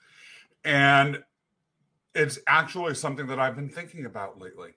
And 0.65 1.25
it's 2.15 2.39
actually 2.47 2.95
something 2.95 3.27
that 3.29 3.41
I've 3.41 3.57
been 3.57 3.71
thinking 3.71 4.07
about 4.07 4.39
lately. 4.39 4.75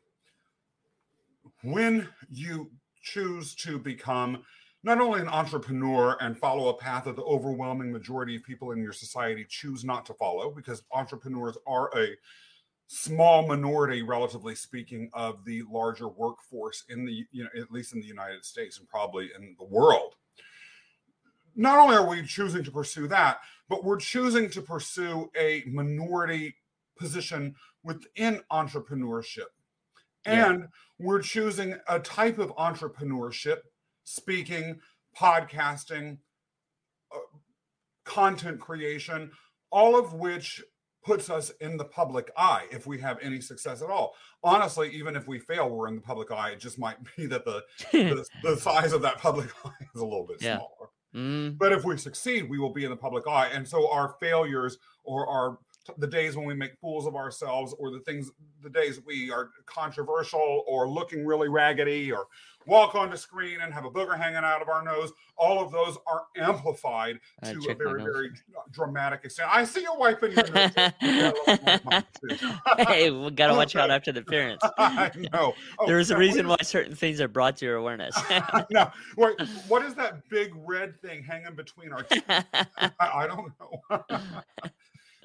When 1.64 2.08
you 2.30 2.72
choose 3.02 3.56
to 3.56 3.78
become 3.78 4.44
not 4.84 5.02
only 5.02 5.20
an 5.20 5.28
entrepreneur 5.28 6.16
and 6.22 6.38
follow 6.38 6.70
a 6.70 6.78
path 6.78 7.04
that 7.04 7.18
the 7.18 7.24
overwhelming 7.24 7.92
majority 7.92 8.38
of 8.38 8.44
people 8.44 8.72
in 8.72 8.82
your 8.82 8.94
society 8.94 9.46
choose 9.50 9.84
not 9.84 10.06
to 10.06 10.14
follow, 10.14 10.52
because 10.52 10.84
entrepreneurs 10.94 11.58
are 11.68 11.90
a 11.98 12.16
small 12.88 13.46
minority, 13.46 14.02
relatively 14.04 14.56
speaking, 14.56 15.10
of 15.14 15.44
the 15.44 15.64
larger 15.70 16.08
workforce 16.08 16.86
in 16.90 17.06
the, 17.06 17.26
you 17.32 17.44
know, 17.44 17.50
at 17.60 17.72
least 17.72 17.94
in 17.94 18.00
the 18.00 18.08
United 18.08 18.46
States 18.46 18.80
and 18.80 18.88
probably 18.88 19.30
in 19.38 19.56
the 19.60 19.66
world. 19.66 20.16
Not 21.56 21.78
only 21.78 21.98
are 21.98 22.08
we 22.08 22.26
choosing 22.26 22.64
to 22.64 22.72
pursue 22.72 23.08
that, 23.10 23.42
but 23.68 23.84
we're 23.84 23.98
choosing 23.98 24.50
to 24.52 24.62
pursue 24.62 25.30
a 25.38 25.64
minority 25.68 26.56
position 26.98 27.54
within 27.84 28.42
entrepreneurship. 28.50 29.50
Yeah. 30.26 30.50
And 30.52 30.68
we're 30.98 31.22
choosing 31.22 31.76
a 31.88 32.00
type 32.00 32.38
of 32.40 32.50
entrepreneurship, 32.56 33.60
speaking, 34.04 34.80
podcasting, 35.18 36.18
uh, 37.14 37.18
content 38.06 38.60
creation, 38.60 39.32
all 39.72 39.98
of 39.98 40.14
which 40.14 40.62
puts 41.06 41.30
us 41.30 41.50
in 41.62 41.78
the 41.78 41.86
public 41.86 42.30
eye 42.38 42.66
if 42.72 42.86
we 42.86 43.00
have 43.00 43.18
any 43.22 43.40
success 43.40 43.82
at 43.82 43.90
all. 43.90 44.14
Honestly, 44.44 44.90
even 44.92 45.16
if 45.16 45.28
we 45.28 45.40
fail, 45.40 45.70
we're 45.70 45.88
in 45.88 45.96
the 45.96 46.02
public 46.02 46.30
eye. 46.32 46.50
It 46.52 46.60
just 46.60 46.78
might 46.78 46.98
be 47.18 47.26
that 47.28 47.46
the, 47.46 47.64
the, 47.92 48.26
the 48.44 48.58
size 48.58 48.92
of 48.94 49.02
that 49.04 49.18
public 49.20 49.50
eye 49.66 49.72
is 49.96 50.02
a 50.02 50.06
little 50.06 50.28
bit 50.28 50.42
Yeah. 50.42 50.58
smaller. 50.58 50.90
Mm, 51.16 51.58
But 51.58 51.72
if 51.72 51.84
we 51.86 51.98
succeed, 51.98 52.50
we 52.50 52.60
will 52.60 52.74
be 52.74 52.84
in 52.84 52.92
the 52.92 52.96
public 52.98 53.28
eye. 53.28 53.48
And 53.48 53.68
so 53.68 53.90
our 53.92 54.16
failures 54.20 54.78
or 55.04 55.28
our 55.28 55.58
the 55.98 56.08
days 56.08 56.36
when 56.36 56.46
we 56.46 56.54
make 56.54 56.78
fools 56.80 57.06
of 57.06 57.16
ourselves 57.16 57.76
or 57.80 57.92
the 57.92 58.00
things 58.00 58.32
the 58.62 58.70
days 58.70 59.00
we 59.06 59.32
are 59.32 59.50
controversial 59.66 60.64
or 60.68 60.90
looking 60.90 61.26
really 61.26 61.50
raggedy 61.50 62.12
or 62.12 62.28
walk 62.66 62.94
onto 62.94 63.18
screen 63.18 63.62
and 63.62 63.74
have 63.74 63.86
a 63.86 63.90
booger 63.90 64.18
hanging 64.18 64.38
out 64.38 64.62
of 64.62 64.70
our 64.70 64.84
nose 64.84 65.12
all 65.40 65.64
of 65.64 65.72
those 65.72 65.98
are 66.06 66.26
amplified 66.38 67.20
to 67.44 67.58
a 67.70 67.76
very 67.76 68.04
very 68.04 68.30
dramatic 68.72 69.24
extent. 69.24 69.50
I 69.52 69.64
see 69.64 69.82
you 69.82 69.92
wiping 69.98 70.34
your 70.34 70.48
nose 70.52 70.72
hey 72.88 73.10
we 73.10 73.32
gotta 73.32 73.56
watch 73.56 73.76
out 73.76 73.90
after 73.90 74.12
the 74.12 74.22
parents. 74.22 74.64
I 74.78 75.10
know. 75.34 75.56
Oh, 75.80 75.88
there's 75.88 76.12
a 76.12 76.18
reason 76.18 76.48
why 76.48 76.58
certain 76.62 76.96
things 76.96 77.20
are 77.22 77.28
brought 77.28 77.58
to 77.58 77.66
your 77.66 77.76
awareness. 77.76 78.18
No 78.70 78.92
wait, 79.16 79.40
what 79.68 79.84
is 79.86 79.94
that 79.96 80.28
big 80.30 80.52
red 80.66 81.00
thing 81.02 81.24
hanging 81.24 81.56
between 81.56 81.94
our 81.94 82.04
teeth? 82.04 82.24
I, 82.28 82.92
I 83.00 83.28
don't 83.28 83.54
know 83.60 84.04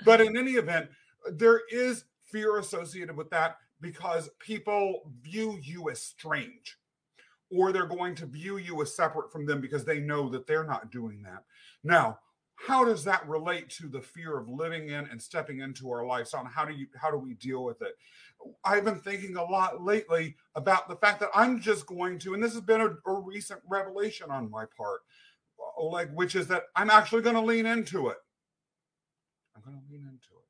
but 0.04 0.20
in 0.20 0.36
any 0.36 0.52
event, 0.52 0.88
there 1.32 1.62
is 1.70 2.04
fear 2.24 2.58
associated 2.58 3.16
with 3.16 3.30
that 3.30 3.58
because 3.80 4.30
people 4.38 5.10
view 5.22 5.58
you 5.62 5.90
as 5.90 6.02
strange 6.02 6.78
or 7.50 7.72
they're 7.72 7.86
going 7.86 8.14
to 8.14 8.26
view 8.26 8.56
you 8.56 8.80
as 8.82 8.94
separate 8.96 9.30
from 9.30 9.46
them 9.46 9.60
because 9.60 9.84
they 9.84 10.00
know 10.00 10.28
that 10.28 10.46
they're 10.46 10.64
not 10.64 10.90
doing 10.90 11.22
that. 11.22 11.44
Now, 11.82 12.18
how 12.56 12.84
does 12.84 13.04
that 13.04 13.28
relate 13.28 13.68
to 13.68 13.88
the 13.88 14.00
fear 14.00 14.38
of 14.38 14.48
living 14.48 14.88
in 14.88 15.06
and 15.10 15.20
stepping 15.20 15.60
into 15.60 15.90
our 15.90 16.06
lifestyle 16.06 16.42
and 16.42 16.50
how 16.50 16.64
do 16.64 16.72
you 16.72 16.86
how 16.96 17.10
do 17.10 17.16
we 17.18 17.34
deal 17.34 17.64
with 17.64 17.82
it? 17.82 17.94
I've 18.64 18.84
been 18.84 19.00
thinking 19.00 19.36
a 19.36 19.44
lot 19.44 19.82
lately 19.82 20.36
about 20.54 20.88
the 20.88 20.96
fact 20.96 21.20
that 21.20 21.30
i'm 21.34 21.60
just 21.60 21.86
going 21.86 22.18
to 22.20 22.34
and 22.34 22.42
this 22.42 22.52
has 22.52 22.62
been 22.62 22.80
a, 22.80 23.10
a 23.10 23.20
recent 23.20 23.60
revelation 23.68 24.30
on 24.30 24.50
my 24.50 24.64
part 24.76 25.00
like 25.82 26.10
which 26.12 26.34
is 26.36 26.46
that 26.48 26.64
i'm 26.76 26.90
actually 26.90 27.22
going 27.22 27.34
to 27.34 27.40
lean 27.40 27.66
into 27.66 28.08
it 28.08 28.18
going 29.64 29.76
to 29.76 29.92
lean 29.92 30.02
into 30.02 30.14
it. 30.14 30.44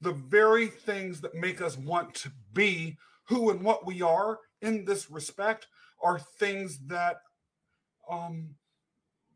The 0.00 0.12
very 0.12 0.68
things 0.68 1.20
that 1.20 1.34
make 1.34 1.60
us 1.60 1.76
want 1.76 2.14
to 2.14 2.30
be 2.52 2.96
who 3.24 3.50
and 3.50 3.62
what 3.62 3.86
we 3.86 4.02
are 4.02 4.38
in 4.62 4.84
this 4.84 5.10
respect 5.10 5.66
are 6.02 6.18
things 6.18 6.78
that 6.86 7.18
um, 8.10 8.50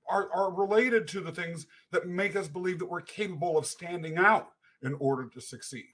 are, 0.09 0.31
are 0.33 0.51
related 0.51 1.07
to 1.09 1.21
the 1.21 1.33
things 1.33 1.67
that 1.93 2.09
make 2.09 2.37
us 2.37 2.49
believe 2.49 2.79
that 2.79 2.91
we're 2.91 3.01
capable 3.01 3.57
of 3.57 3.67
standing 3.67 4.19
out 4.19 4.49
in 4.83 4.95
order 4.95 5.29
to 5.29 5.41
succeed. 5.41 5.93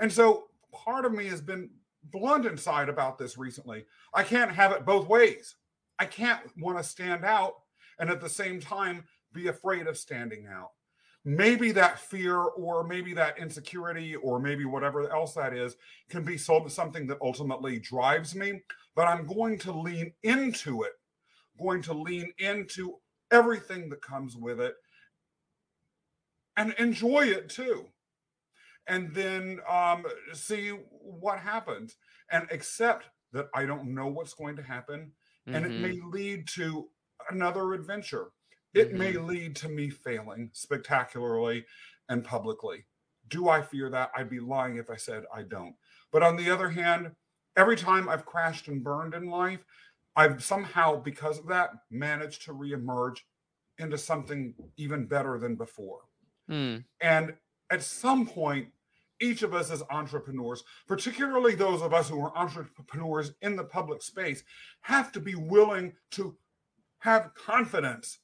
And 0.00 0.12
so 0.12 0.44
part 0.72 1.04
of 1.04 1.12
me 1.12 1.26
has 1.26 1.40
been 1.40 1.70
blunt 2.04 2.46
inside 2.46 2.88
about 2.88 3.18
this 3.18 3.36
recently. 3.36 3.84
I 4.14 4.22
can't 4.22 4.50
have 4.50 4.72
it 4.72 4.86
both 4.86 5.08
ways. 5.08 5.56
I 5.98 6.06
can't 6.06 6.40
want 6.58 6.78
to 6.78 6.84
stand 6.84 7.24
out 7.24 7.54
and 7.98 8.10
at 8.10 8.20
the 8.20 8.28
same 8.28 8.60
time 8.60 9.04
be 9.32 9.48
afraid 9.48 9.86
of 9.86 9.96
standing 9.96 10.46
out 10.46 10.70
maybe 11.26 11.72
that 11.72 11.98
fear 11.98 12.38
or 12.38 12.84
maybe 12.84 13.12
that 13.12 13.36
insecurity 13.36 14.14
or 14.14 14.38
maybe 14.38 14.64
whatever 14.64 15.12
else 15.12 15.34
that 15.34 15.52
is 15.52 15.76
can 16.08 16.22
be 16.22 16.38
something 16.38 17.04
that 17.04 17.18
ultimately 17.20 17.80
drives 17.80 18.36
me 18.36 18.62
but 18.94 19.08
i'm 19.08 19.26
going 19.26 19.58
to 19.58 19.72
lean 19.72 20.12
into 20.22 20.84
it 20.84 20.92
going 21.60 21.82
to 21.82 21.92
lean 21.92 22.32
into 22.38 22.94
everything 23.32 23.90
that 23.90 24.00
comes 24.00 24.36
with 24.36 24.60
it 24.60 24.74
and 26.56 26.72
enjoy 26.78 27.26
it 27.26 27.48
too 27.48 27.86
and 28.86 29.12
then 29.12 29.58
um, 29.68 30.04
see 30.32 30.68
what 30.68 31.40
happens 31.40 31.96
and 32.30 32.46
accept 32.52 33.06
that 33.32 33.48
i 33.52 33.66
don't 33.66 33.92
know 33.92 34.06
what's 34.06 34.34
going 34.34 34.54
to 34.54 34.62
happen 34.62 35.10
mm-hmm. 35.48 35.56
and 35.56 35.66
it 35.66 35.80
may 35.80 35.96
mm-hmm. 35.96 36.10
lead 36.10 36.46
to 36.46 36.86
another 37.32 37.72
adventure 37.72 38.28
it 38.76 38.88
mm-hmm. 38.88 38.98
may 38.98 39.12
lead 39.12 39.56
to 39.56 39.68
me 39.68 39.88
failing 39.88 40.50
spectacularly 40.52 41.64
and 42.10 42.22
publicly. 42.22 42.84
Do 43.28 43.48
I 43.48 43.62
fear 43.62 43.88
that? 43.90 44.10
I'd 44.14 44.30
be 44.30 44.38
lying 44.38 44.76
if 44.76 44.90
I 44.90 44.96
said 44.96 45.24
I 45.34 45.42
don't. 45.42 45.74
But 46.12 46.22
on 46.22 46.36
the 46.36 46.50
other 46.50 46.68
hand, 46.68 47.10
every 47.56 47.76
time 47.76 48.08
I've 48.08 48.26
crashed 48.26 48.68
and 48.68 48.84
burned 48.84 49.14
in 49.14 49.30
life, 49.30 49.64
I've 50.14 50.44
somehow, 50.44 50.96
because 50.96 51.38
of 51.38 51.46
that, 51.48 51.70
managed 51.90 52.42
to 52.44 52.52
reemerge 52.52 53.18
into 53.78 53.96
something 53.96 54.54
even 54.76 55.06
better 55.06 55.38
than 55.38 55.56
before. 55.56 56.00
Mm. 56.50 56.84
And 57.00 57.34
at 57.70 57.82
some 57.82 58.26
point, 58.26 58.68
each 59.20 59.42
of 59.42 59.54
us 59.54 59.70
as 59.70 59.82
entrepreneurs, 59.90 60.62
particularly 60.86 61.54
those 61.54 61.80
of 61.80 61.94
us 61.94 62.10
who 62.10 62.20
are 62.20 62.36
entrepreneurs 62.36 63.32
in 63.40 63.56
the 63.56 63.64
public 63.64 64.02
space, 64.02 64.44
have 64.82 65.12
to 65.12 65.20
be 65.20 65.34
willing 65.34 65.94
to 66.12 66.36
have 66.98 67.34
confidence 67.34 68.18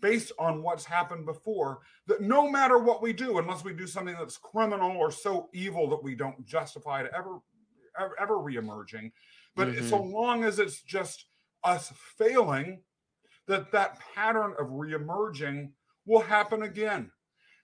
based 0.00 0.32
on 0.38 0.62
what's 0.62 0.84
happened 0.84 1.24
before 1.24 1.80
that 2.06 2.20
no 2.20 2.50
matter 2.50 2.78
what 2.78 3.02
we 3.02 3.12
do 3.12 3.38
unless 3.38 3.64
we 3.64 3.72
do 3.72 3.86
something 3.86 4.14
that's 4.18 4.36
criminal 4.36 4.96
or 4.96 5.10
so 5.10 5.48
evil 5.54 5.88
that 5.88 6.02
we 6.02 6.14
don't 6.14 6.44
justify 6.46 7.00
it 7.00 7.10
ever 7.16 7.38
ever, 7.98 8.14
ever 8.20 8.34
reemerging 8.34 9.10
but 9.54 9.68
mm-hmm. 9.68 9.88
so 9.88 10.00
long 10.00 10.44
as 10.44 10.58
it's 10.58 10.82
just 10.82 11.26
us 11.64 11.92
failing 12.18 12.80
that 13.48 13.72
that 13.72 13.98
pattern 14.14 14.54
of 14.58 14.68
reemerging 14.68 15.70
will 16.04 16.20
happen 16.20 16.62
again. 16.62 17.10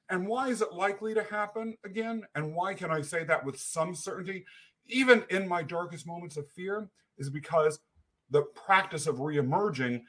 And 0.09 0.27
why 0.27 0.49
is 0.49 0.61
it 0.61 0.73
likely 0.73 1.15
to 1.15 1.23
happen 1.23 1.77
again? 1.85 2.23
And 2.35 2.55
why 2.55 2.75
can 2.75 2.91
i 2.91 3.01
say 3.01 3.25
that 3.25 3.45
with 3.45 3.59
some 3.59 3.95
certainty? 3.95 4.45
Even 4.89 5.25
in 5.31 5.49
my 5.49 5.63
darkest 5.63 6.07
moments 6.07 6.37
of 6.37 6.49
fear 6.51 6.89
is 7.19 7.31
because 7.31 7.79
the 8.31 8.43
practice 8.43 9.07
of 9.07 9.17
reemerging 9.17 10.03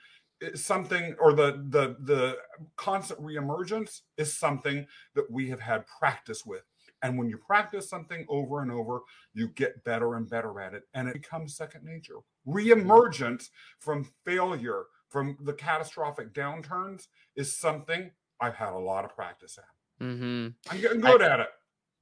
something 0.56 1.16
or 1.20 1.34
the 1.34 1.64
the 1.70 1.96
the 2.00 2.38
constant 2.76 3.20
reemergence 3.22 4.02
is 4.18 4.38
something 4.38 4.86
that 5.16 5.30
we 5.30 5.50
have 5.50 5.60
had 5.60 5.86
practice 6.00 6.46
with 6.46 6.64
and 7.02 7.18
when 7.18 7.30
you 7.30 7.38
practice 7.38 7.90
something 7.90 8.26
over 8.30 8.62
and 8.62 8.72
over 8.72 9.02
you 9.34 9.48
get 9.50 9.84
better 9.84 10.16
and 10.16 10.30
better 10.30 10.60
at 10.60 10.74
it 10.74 10.84
and 10.94 11.08
it 11.08 11.14
becomes 11.14 11.56
second 11.56 11.84
nature 11.84 12.18
reemergence 12.48 13.50
from 13.80 14.10
failure 14.26 14.84
from 15.10 15.38
the 15.42 15.54
catastrophic 15.54 16.34
downturns 16.34 17.08
is 17.36 17.56
something 17.56 18.12
i've 18.40 18.56
had 18.56 18.74
a 18.74 18.78
lot 18.78 19.06
of 19.06 19.16
practice 19.16 19.58
at 19.58 20.06
mm-hmm. 20.06 20.48
i'm 20.70 20.82
getting 20.82 21.02
good 21.02 21.22
I, 21.22 21.34
at 21.34 21.40
it 21.40 21.50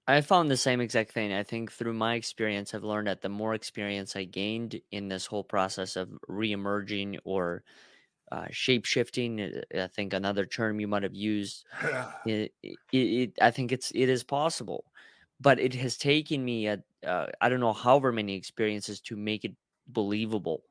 I 0.07 0.19
found 0.21 0.50
the 0.50 0.57
same 0.57 0.81
exact 0.81 1.12
thing. 1.12 1.31
I 1.31 1.43
think 1.43 1.71
through 1.71 1.93
my 1.93 2.15
experience, 2.15 2.74
I've 2.74 2.83
learned 2.83 3.07
that 3.07 3.21
the 3.21 3.29
more 3.29 3.53
experience 3.53 4.15
I 4.15 4.24
gained 4.24 4.81
in 4.91 5.07
this 5.07 5.27
whole 5.27 5.43
process 5.43 5.95
of 5.95 6.10
reemerging 6.27 7.19
or 7.24 7.63
uh, 8.31 8.47
shape 8.51 8.85
shifting. 8.85 9.41
Uh, 9.41 9.83
I 9.83 9.88
think 9.88 10.13
another 10.13 10.45
term 10.45 10.79
you 10.79 10.88
might 10.88 11.03
have 11.03 11.15
used. 11.15 11.65
it, 12.25 12.53
it, 12.63 12.77
it, 12.91 13.38
I 13.41 13.51
think 13.51 13.71
it's 13.71 13.91
it 13.91 14.09
is 14.09 14.23
possible, 14.23 14.85
but 15.39 15.59
it 15.59 15.73
has 15.75 15.97
taken 15.97 16.43
me 16.43 16.67
a, 16.67 16.83
uh, 17.05 17.27
I 17.39 17.50
don't 17.50 17.59
know 17.59 17.73
however 17.73 18.11
many 18.11 18.35
experiences 18.35 19.01
to 19.01 19.15
make 19.15 19.45
it 19.45 19.55
believable. 19.88 20.63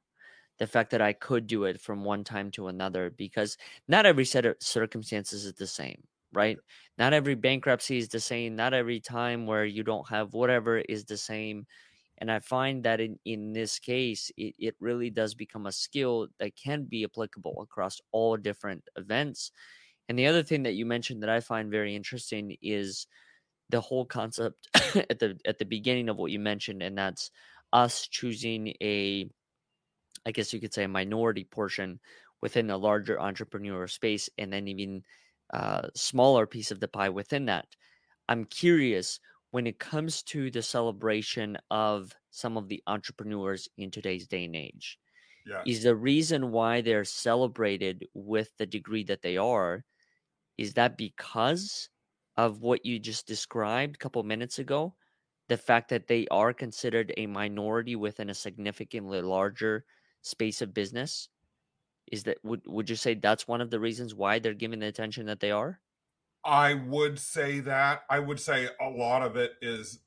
The 0.59 0.67
fact 0.67 0.91
that 0.91 1.01
I 1.01 1.15
could 1.15 1.47
do 1.47 1.65
it 1.65 1.81
from 1.81 2.05
one 2.05 2.23
time 2.23 2.51
to 2.53 2.69
another, 2.69 3.11
because 3.11 3.57
not 3.89 4.05
every 4.05 4.27
set 4.27 4.45
of 4.45 4.57
circumstances 4.61 5.47
is 5.47 5.55
the 5.55 5.67
same, 5.67 6.03
right? 6.35 6.59
Not 6.99 7.15
every 7.15 7.35
bankruptcy 7.35 7.97
is 7.97 8.09
the 8.09 8.21
same. 8.21 8.57
Not 8.57 8.75
every 8.75 9.01
time 9.01 9.47
where 9.47 9.65
you 9.65 9.83
don't 9.83 10.07
have 10.11 10.35
whatever 10.35 10.79
is 10.79 11.07
the 11.07 11.17
same 11.17 11.67
and 12.21 12.31
i 12.31 12.39
find 12.39 12.85
that 12.85 13.01
in, 13.01 13.19
in 13.25 13.53
this 13.53 13.79
case 13.79 14.31
it, 14.37 14.55
it 14.59 14.75
really 14.81 15.11
does 15.11 15.35
become 15.35 15.67
a 15.67 15.73
skill 15.73 16.29
that 16.39 16.57
can 16.57 16.85
be 16.85 17.05
applicable 17.05 17.61
across 17.63 18.01
all 18.13 18.37
different 18.37 18.83
events 18.97 19.53
and 20.09 20.19
the 20.19 20.27
other 20.27 20.43
thing 20.43 20.63
that 20.63 20.75
you 20.75 20.87
mentioned 20.87 21.23
that 21.23 21.31
i 21.31 21.41
find 21.41 21.71
very 21.71 21.95
interesting 21.95 22.57
is 22.63 23.07
the 23.71 23.81
whole 23.81 24.05
concept 24.05 24.69
at 25.11 25.19
the 25.19 25.39
at 25.47 25.59
the 25.59 25.65
beginning 25.65 26.09
of 26.09 26.17
what 26.17 26.31
you 26.31 26.39
mentioned 26.39 26.83
and 26.83 26.97
that's 26.97 27.31
us 27.73 28.07
choosing 28.09 28.75
a 28.83 29.29
i 30.27 30.31
guess 30.33 30.53
you 30.53 30.61
could 30.61 30.75
say 30.75 30.85
a 30.85 30.89
minority 30.89 31.45
portion 31.45 32.01
within 32.43 32.71
a 32.71 32.77
larger 32.77 33.21
entrepreneur 33.21 33.87
space 33.87 34.29
and 34.39 34.53
then 34.53 34.69
even 34.69 35.03
a 35.53 35.57
uh, 35.57 35.89
smaller 35.95 36.47
piece 36.47 36.71
of 36.71 36.81
the 36.81 36.89
pie 36.89 37.09
within 37.09 37.47
that. 37.47 37.67
I'm 38.29 38.45
curious 38.45 39.19
when 39.51 39.67
it 39.67 39.79
comes 39.79 40.23
to 40.25 40.51
the 40.51 40.63
celebration 40.63 41.57
of 41.71 42.15
some 42.31 42.57
of 42.57 42.69
the 42.69 42.83
entrepreneurs 42.87 43.69
in 43.77 43.91
today's 43.91 44.27
day 44.29 44.45
and 44.45 44.57
age. 44.57 44.99
Yeah. 45.47 45.63
Is 45.65 45.83
the 45.83 45.97
reason 45.97 46.53
why 46.53 46.81
they're 46.81 47.05
celebrated 47.05 48.07
with 48.15 48.57
the 48.59 48.67
degree 48.67 49.05
that 49.05 49.23
they 49.23 49.37
are, 49.37 49.85
is 50.59 50.75
that 50.75 50.97
because 50.97 51.91
of 52.37 52.63
what 52.63 52.85
you 52.87 52.99
just 52.99 53.27
described 53.27 53.97
a 53.97 53.99
couple 53.99 54.23
minutes 54.23 54.59
ago? 54.59 54.95
The 55.49 55.59
fact 55.59 55.89
that 55.91 56.07
they 56.07 56.29
are 56.29 56.53
considered 56.55 57.13
a 57.17 57.27
minority 57.27 57.97
within 57.97 58.31
a 58.31 58.35
significantly 58.35 59.23
larger 59.23 59.85
space 60.23 60.63
of 60.63 60.75
business? 60.75 61.29
Is 62.13 62.25
that 62.25 62.39
would 62.45 62.67
would 62.67 62.91
you 62.91 62.97
say 62.97 63.15
that's 63.15 63.49
one 63.49 63.61
of 63.61 63.71
the 63.71 63.81
reasons 63.81 64.15
why 64.15 64.39
they're 64.39 64.55
given 64.55 64.81
the 64.81 64.87
attention 64.89 65.27
that 65.27 65.41
they 65.41 65.51
are? 65.51 65.81
I 66.45 66.75
would 66.75 67.19
say 67.19 67.61
that. 67.61 68.03
I 68.09 68.19
would 68.19 68.41
say 68.41 68.69
a 68.81 68.89
lot 68.89 69.23
of 69.23 69.37
it 69.37 69.53
is 69.61 70.01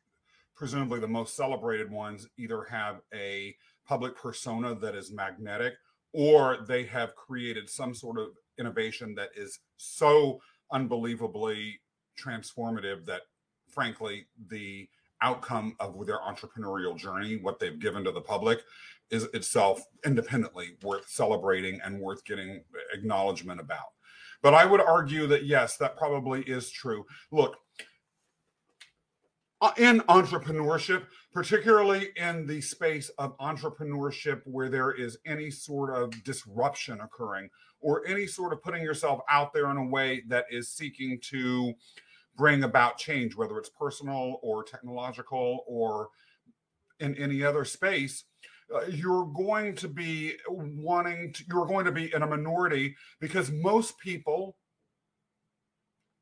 presumably 0.55 0.99
the 0.99 1.07
most 1.07 1.35
celebrated 1.35 1.91
ones 1.91 2.27
either 2.37 2.63
have 2.63 3.01
a 3.13 3.55
public 3.85 4.15
persona 4.15 4.75
that 4.75 4.95
is 4.95 5.11
magnetic 5.11 5.73
or 6.13 6.59
they 6.67 6.83
have 6.83 7.15
created 7.15 7.69
some 7.69 7.93
sort 7.93 8.17
of 8.19 8.29
innovation 8.59 9.15
that 9.15 9.29
is 9.35 9.59
so 9.77 10.39
unbelievably 10.71 11.79
transformative 12.17 13.05
that, 13.05 13.21
frankly, 13.67 14.25
the 14.47 14.87
outcome 15.21 15.75
of 15.79 16.05
their 16.05 16.19
entrepreneurial 16.19 16.95
journey, 16.97 17.37
what 17.37 17.59
they've 17.59 17.79
given 17.79 18.03
to 18.03 18.11
the 18.11 18.21
public, 18.21 18.61
is 19.09 19.23
itself 19.33 19.81
independently 20.05 20.75
worth 20.83 21.07
celebrating 21.07 21.79
and 21.83 21.99
worth 21.99 22.23
getting 22.25 22.63
acknowledgement 22.93 23.59
about. 23.59 23.93
But 24.43 24.53
I 24.53 24.65
would 24.65 24.81
argue 24.81 25.25
that 25.27 25.45
yes, 25.45 25.77
that 25.77 25.97
probably 25.97 26.41
is 26.41 26.69
true. 26.69 27.05
Look, 27.31 27.55
uh, 29.61 29.71
in 29.77 30.01
entrepreneurship, 30.01 31.05
particularly 31.31 32.09
in 32.17 32.45
the 32.45 32.59
space 32.59 33.09
of 33.17 33.37
entrepreneurship 33.37 34.41
where 34.43 34.69
there 34.69 34.91
is 34.91 35.17
any 35.25 35.49
sort 35.49 35.95
of 35.95 36.11
disruption 36.25 36.99
occurring 36.99 37.49
or 37.79 38.05
any 38.05 38.27
sort 38.27 38.51
of 38.51 38.61
putting 38.61 38.83
yourself 38.83 39.21
out 39.29 39.53
there 39.53 39.71
in 39.71 39.77
a 39.77 39.85
way 39.85 40.21
that 40.27 40.45
is 40.51 40.69
seeking 40.69 41.17
to 41.21 41.73
bring 42.35 42.63
about 42.63 42.97
change, 42.97 43.37
whether 43.37 43.57
it's 43.57 43.69
personal 43.69 44.39
or 44.43 44.63
technological 44.63 45.63
or 45.65 46.09
in 46.99 47.15
any 47.15 47.43
other 47.43 47.63
space, 47.63 48.25
Uh, 48.73 48.81
you're 48.89 49.25
going 49.25 49.75
to 49.75 49.87
be 49.87 50.33
wanting 50.49 51.31
to, 51.33 51.43
you're 51.47 51.65
going 51.65 51.85
to 51.85 51.91
be 51.91 52.13
in 52.13 52.23
a 52.23 52.27
minority 52.27 52.95
because 53.19 53.51
most 53.51 53.97
people 53.99 54.55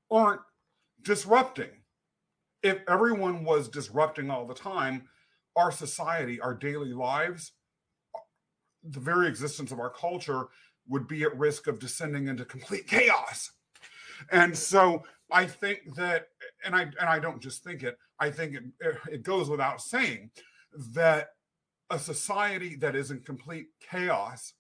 aren't 0.09 0.41
disrupting 1.03 1.69
if 2.63 2.79
everyone 2.87 3.43
was 3.43 3.69
disrupting 3.69 4.29
all 4.29 4.45
the 4.45 4.53
time, 4.53 5.07
our 5.55 5.71
society, 5.71 6.39
our 6.39 6.53
daily 6.53 6.93
lives, 6.93 7.53
the 8.83 8.99
very 8.99 9.27
existence 9.27 9.71
of 9.71 9.79
our 9.79 9.89
culture 9.89 10.45
would 10.87 11.07
be 11.07 11.23
at 11.23 11.37
risk 11.37 11.67
of 11.67 11.79
descending 11.79 12.27
into 12.27 12.45
complete 12.45 12.87
chaos. 12.87 13.51
And 14.31 14.55
so 14.55 15.03
I 15.31 15.45
think 15.45 15.95
that, 15.95 16.27
and 16.65 16.75
I 16.75 16.81
and 16.81 17.07
I 17.07 17.19
don't 17.19 17.41
just 17.41 17.63
think 17.63 17.83
it, 17.83 17.97
I 18.19 18.29
think 18.29 18.55
it, 18.55 18.95
it 19.11 19.23
goes 19.23 19.49
without 19.49 19.81
saying 19.81 20.31
that 20.93 21.29
a 21.91 21.99
society 21.99 22.75
that 22.77 22.95
is 22.95 23.11
in 23.11 23.19
complete 23.19 23.67
chaos 23.79 24.53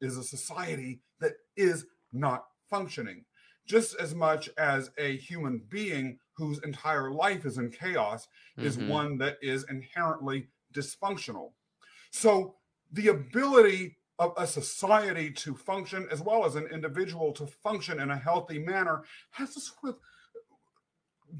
is 0.00 0.16
a 0.16 0.24
society 0.24 1.00
that 1.20 1.34
is 1.56 1.86
not 2.12 2.44
functioning 2.68 3.24
just 3.70 3.94
as 4.00 4.16
much 4.16 4.50
as 4.58 4.90
a 4.98 5.16
human 5.18 5.62
being 5.68 6.18
whose 6.32 6.58
entire 6.64 7.12
life 7.12 7.44
is 7.44 7.58
in 7.58 7.70
chaos 7.70 8.26
mm-hmm. 8.58 8.66
is 8.66 8.78
one 8.78 9.16
that 9.18 9.36
is 9.40 9.64
inherently 9.70 10.48
dysfunctional. 10.74 11.52
So 12.10 12.56
the 12.92 13.08
ability 13.08 13.96
of 14.18 14.32
a 14.36 14.46
society 14.46 15.30
to 15.30 15.54
function 15.54 16.08
as 16.10 16.20
well 16.20 16.44
as 16.44 16.56
an 16.56 16.66
individual 16.72 17.32
to 17.34 17.46
function 17.46 18.00
in 18.00 18.10
a 18.10 18.16
healthy 18.16 18.58
manner 18.58 19.04
has 19.30 19.54
to 19.54 19.60
sort 19.60 19.94
of 19.94 19.96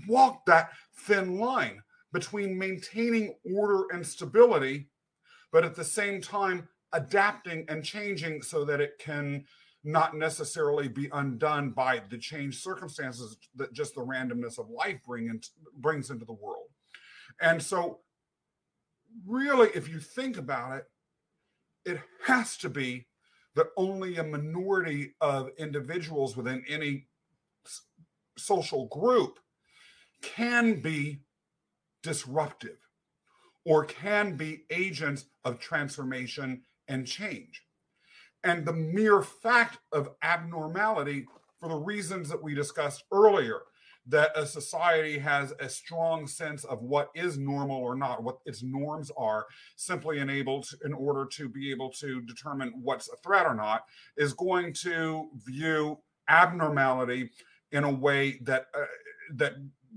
walk 0.07 0.47
that 0.47 0.71
thin 0.99 1.39
line 1.39 1.83
between 2.13 2.59
maintaining 2.59 3.35
order 3.57 3.87
and 3.93 4.07
stability, 4.07 4.89
but 5.53 5.65
at 5.65 5.75
the 5.75 5.85
same 5.85 6.21
time 6.21 6.69
adapting 6.93 7.65
and 7.69 7.85
changing 7.85 8.43
so 8.43 8.65
that 8.65 8.81
it 8.81 8.99
can 8.99 9.45
not 9.83 10.17
necessarily 10.17 10.89
be 10.89 11.09
undone 11.13 11.71
by 11.71 12.03
the 12.11 12.19
changed 12.19 12.61
circumstances 12.61 13.37
that 13.55 13.73
just 13.73 13.95
the 13.95 14.01
randomness 14.01 14.59
of 14.59 14.69
life 14.69 14.99
bring 15.07 15.29
in, 15.29 15.41
brings 15.77 16.11
into 16.11 16.25
the 16.25 16.33
world. 16.33 16.69
And 17.41 17.63
so, 17.63 18.01
really, 19.27 19.71
if 19.75 19.89
you 19.89 19.99
think 19.99 20.37
about 20.37 20.77
it, 20.77 20.85
it 21.87 22.01
has 22.27 22.59
to 22.59 22.69
be 22.69 23.07
that 23.55 23.69
only 23.77 24.17
a 24.17 24.23
minority 24.23 25.15
of 25.21 25.51
individuals 25.59 26.37
within 26.37 26.63
any 26.69 27.07
social 28.37 28.87
group 28.87 29.39
can 30.23 30.81
be 30.81 31.21
disruptive 32.03 32.79
or 33.65 33.85
can 33.85 34.37
be 34.37 34.65
agents 34.71 35.27
of 35.45 35.59
transformation 35.59 36.63
and 36.89 37.07
change. 37.07 37.63
And 38.43 38.65
the 38.65 38.73
mere 38.73 39.23
fact 39.23 39.79
of 39.93 40.11
abnormality, 40.23 41.27
for 41.61 41.69
the 41.69 41.77
reasons 41.77 42.29
that 42.31 42.43
we 42.43 42.55
discussed 42.55 43.05
earlier, 43.13 43.61
that 44.07 44.33
a 44.35 44.47
society 44.47 45.19
has 45.19 45.53
a 45.61 45.69
strong 45.69 46.27
sense 46.27 46.65
of 46.65 46.83
what 46.83 47.11
is 47.15 47.37
normal 47.37 47.77
or 47.77 47.95
not, 47.95 48.23
what 48.23 48.39
its 48.47 48.63
norms 48.63 49.11
are, 49.17 49.47
simply 49.77 50.19
enabled 50.19 50.67
in 50.85 50.95
order 50.95 51.27
to 51.27 51.49
be 51.49 51.71
able 51.71 51.91
to 51.91 52.23
determine 52.23 52.73
what's 52.83 53.09
a 53.09 53.17
threat 53.17 53.47
or 53.47 53.55
not, 53.55 53.83
is 54.17 54.33
going 54.33 54.73
to 54.73 55.29
view 55.47 55.99
abnormality 56.29 57.31
in 57.73 57.85
a 57.85 57.91
way 57.91 58.39
that 58.43 58.67
uh, 58.75 58.85
that 59.35 59.53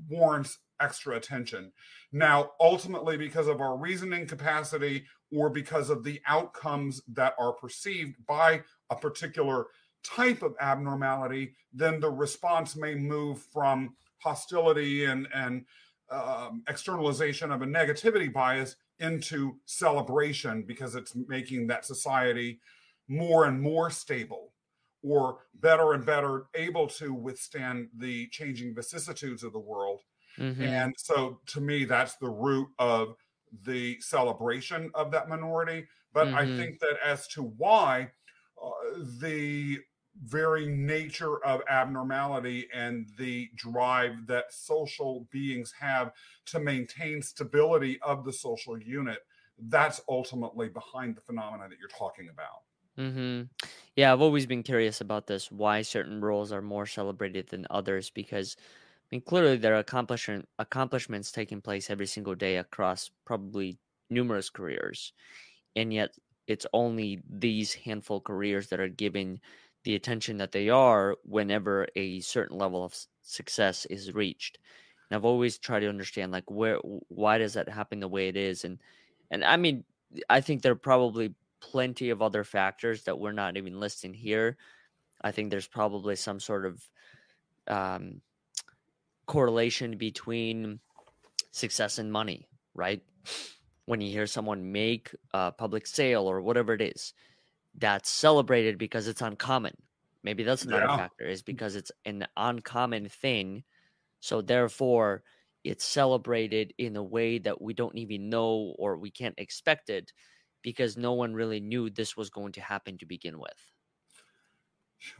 warrants 0.09 0.59
extra 0.79 1.15
attention. 1.15 1.71
Now, 2.11 2.51
ultimately, 2.59 3.17
because 3.17 3.47
of 3.47 3.61
our 3.61 3.77
reasoning 3.77 4.27
capacity 4.27 5.05
or 5.31 5.49
because 5.49 5.89
of 5.89 6.03
the 6.03 6.21
outcomes 6.27 7.01
that 7.13 7.33
are 7.39 7.53
perceived 7.53 8.15
by 8.27 8.61
a 8.89 8.95
particular 8.95 9.67
type 10.03 10.41
of 10.43 10.55
abnormality, 10.59 11.55
then 11.73 11.99
the 11.99 12.09
response 12.09 12.75
may 12.75 12.93
move 12.95 13.41
from 13.51 13.95
hostility 14.19 15.05
and, 15.05 15.27
and 15.33 15.65
um, 16.11 16.63
externalization 16.67 17.51
of 17.51 17.61
a 17.61 17.65
negativity 17.65 18.31
bias 18.31 18.75
into 18.99 19.57
celebration 19.65 20.63
because 20.63 20.95
it's 20.95 21.15
making 21.27 21.67
that 21.67 21.85
society 21.85 22.59
more 23.07 23.45
and 23.45 23.61
more 23.61 23.89
stable 23.89 24.53
or 25.01 25.39
better 25.55 25.93
and 25.93 26.05
better 26.05 26.45
able 26.55 26.87
to 26.87 27.13
withstand 27.13 27.89
the 27.97 28.27
changing 28.27 28.73
vicissitudes 28.73 29.43
of 29.43 29.51
the 29.51 29.59
world. 29.59 30.01
Mm-hmm. 30.39 30.63
And 30.63 30.93
so 30.97 31.39
to 31.47 31.61
me, 31.61 31.85
that's 31.85 32.15
the 32.17 32.29
root 32.29 32.67
of 32.79 33.15
the 33.65 33.99
celebration 34.01 34.89
of 34.95 35.11
that 35.11 35.29
minority. 35.29 35.85
But 36.13 36.27
mm-hmm. 36.27 36.35
I 36.35 36.45
think 36.45 36.79
that 36.79 36.97
as 37.05 37.27
to 37.29 37.43
why 37.43 38.11
uh, 38.63 38.69
the 39.19 39.79
very 40.21 40.67
nature 40.67 41.43
of 41.43 41.61
abnormality 41.67 42.67
and 42.73 43.07
the 43.17 43.49
drive 43.55 44.27
that 44.27 44.45
social 44.53 45.27
beings 45.31 45.73
have 45.79 46.11
to 46.45 46.59
maintain 46.59 47.21
stability 47.21 47.99
of 48.01 48.23
the 48.23 48.33
social 48.33 48.77
unit 48.77 49.19
that's 49.69 50.01
ultimately 50.07 50.69
behind 50.69 51.15
the 51.15 51.21
phenomena 51.21 51.67
that 51.67 51.77
you're 51.79 51.89
talking 51.89 52.29
about 52.29 52.61
mm-hmm. 52.97 53.43
yeah 53.95 54.13
i've 54.13 54.21
always 54.21 54.45
been 54.45 54.63
curious 54.63 55.01
about 55.01 55.25
this 55.25 55.51
why 55.51 55.81
certain 55.81 56.21
roles 56.21 56.51
are 56.51 56.61
more 56.61 56.85
celebrated 56.85 57.47
than 57.49 57.65
others 57.69 58.11
because 58.11 58.55
mean, 59.13 59.21
clearly 59.21 59.57
there 59.57 59.75
are 59.75 59.79
accomplishment 59.79 60.49
accomplishments 60.57 61.31
taking 61.31 61.61
place 61.61 61.89
every 61.89 62.07
single 62.07 62.35
day 62.35 62.57
across 62.57 63.11
probably 63.25 63.77
numerous 64.09 64.49
careers, 64.49 65.13
and 65.75 65.93
yet 65.93 66.17
it's 66.47 66.65
only 66.73 67.21
these 67.29 67.73
handful 67.73 68.19
careers 68.19 68.67
that 68.69 68.79
are 68.79 68.89
given 68.89 69.39
the 69.83 69.95
attention 69.95 70.37
that 70.37 70.51
they 70.51 70.69
are 70.69 71.15
whenever 71.23 71.87
a 71.95 72.19
certain 72.21 72.57
level 72.57 72.83
of 72.83 72.95
success 73.21 73.85
is 73.85 74.13
reached. 74.13 74.57
And 75.09 75.17
I've 75.17 75.25
always 75.25 75.59
tried 75.59 75.81
to 75.81 75.89
understand 75.89 76.31
like 76.31 76.49
where 76.49 76.77
why 77.09 77.37
does 77.37 77.53
that 77.53 77.69
happen 77.69 77.99
the 77.99 78.07
way 78.07 78.29
it 78.29 78.37
is, 78.37 78.65
and 78.65 78.79
and 79.29 79.45
I 79.45 79.57
mean 79.57 79.83
I 80.29 80.41
think 80.41 80.63
there 80.63 80.73
are 80.73 80.75
probably 80.75 81.35
plenty 81.61 82.09
of 82.09 82.21
other 82.21 82.43
factors 82.43 83.03
that 83.03 83.19
we're 83.19 83.31
not 83.31 83.57
even 83.57 83.79
listing 83.79 84.13
here. 84.13 84.57
I 85.21 85.31
think 85.31 85.51
there's 85.51 85.67
probably 85.67 86.15
some 86.15 86.39
sort 86.39 86.65
of 86.65 86.89
um, 87.67 88.21
correlation 89.25 89.97
between 89.97 90.79
success 91.51 91.97
and 91.97 92.11
money, 92.11 92.47
right? 92.73 93.01
When 93.85 94.01
you 94.01 94.11
hear 94.11 94.27
someone 94.27 94.71
make 94.71 95.13
a 95.33 95.51
public 95.51 95.87
sale 95.87 96.29
or 96.29 96.41
whatever 96.41 96.73
it 96.73 96.81
is, 96.81 97.13
that's 97.77 98.09
celebrated 98.09 98.77
because 98.77 99.07
it's 99.07 99.21
uncommon. 99.21 99.75
Maybe 100.23 100.43
that's 100.43 100.63
another 100.63 100.85
yeah. 100.87 100.97
factor, 100.97 101.25
is 101.25 101.41
because 101.41 101.75
it's 101.75 101.91
an 102.05 102.25
uncommon 102.37 103.09
thing. 103.09 103.63
So 104.19 104.41
therefore, 104.41 105.23
it's 105.63 105.83
celebrated 105.83 106.73
in 106.77 106.95
a 106.95 107.03
way 107.03 107.39
that 107.39 107.61
we 107.61 107.73
don't 107.73 107.97
even 107.97 108.29
know 108.29 108.73
or 108.77 108.97
we 108.97 109.11
can't 109.11 109.35
expect 109.37 109.89
it 109.89 110.13
because 110.61 110.97
no 110.97 111.13
one 111.13 111.33
really 111.33 111.59
knew 111.59 111.89
this 111.89 112.15
was 112.15 112.29
going 112.29 112.53
to 112.53 112.61
happen 112.61 112.97
to 112.97 113.05
begin 113.05 113.37
with. 113.37 113.73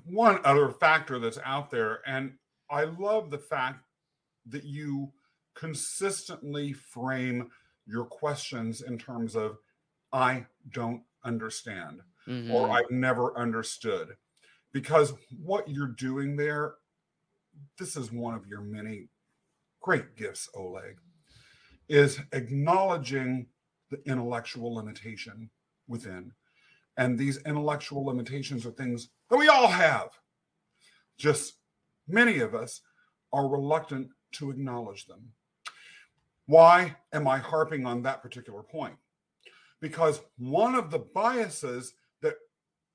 One 0.05 0.39
other 0.45 0.69
factor 0.69 1.19
that's 1.19 1.39
out 1.43 1.69
there, 1.69 1.99
and 2.05 2.33
I 2.69 2.85
love 2.85 3.29
the 3.29 3.37
fact 3.37 3.83
that 4.47 4.63
you 4.63 5.11
consistently 5.55 6.73
frame 6.73 7.49
your 7.85 8.05
questions 8.05 8.81
in 8.81 8.97
terms 8.97 9.35
of 9.35 9.57
I 10.11 10.45
don't 10.71 11.03
understand 11.23 12.01
mm-hmm. 12.27 12.51
or 12.51 12.69
I've 12.69 12.91
never 12.91 13.37
understood. 13.37 14.15
Because 14.71 15.13
what 15.43 15.69
you're 15.69 15.87
doing 15.87 16.35
there, 16.35 16.75
this 17.77 17.95
is 17.95 18.11
one 18.11 18.33
of 18.33 18.47
your 18.47 18.61
many 18.61 19.07
great 19.81 20.15
gifts, 20.15 20.49
Oleg, 20.55 20.97
is 21.89 22.19
acknowledging 22.31 23.45
the 23.91 24.01
intellectual 24.09 24.73
limitation 24.73 25.49
within. 25.87 26.31
And 26.97 27.17
these 27.17 27.37
intellectual 27.45 28.05
limitations 28.05 28.65
are 28.65 28.71
things 28.71 29.09
that 29.29 29.37
we 29.37 29.47
all 29.47 29.67
have. 29.67 30.09
Just 31.17 31.55
many 32.07 32.39
of 32.39 32.55
us 32.55 32.81
are 33.31 33.47
reluctant 33.47 34.09
to 34.33 34.51
acknowledge 34.51 35.05
them. 35.05 35.31
Why 36.45 36.97
am 37.13 37.27
I 37.27 37.37
harping 37.37 37.85
on 37.85 38.01
that 38.03 38.21
particular 38.21 38.63
point? 38.63 38.95
Because 39.79 40.21
one 40.37 40.75
of 40.75 40.91
the 40.91 40.99
biases 40.99 41.93
that 42.21 42.35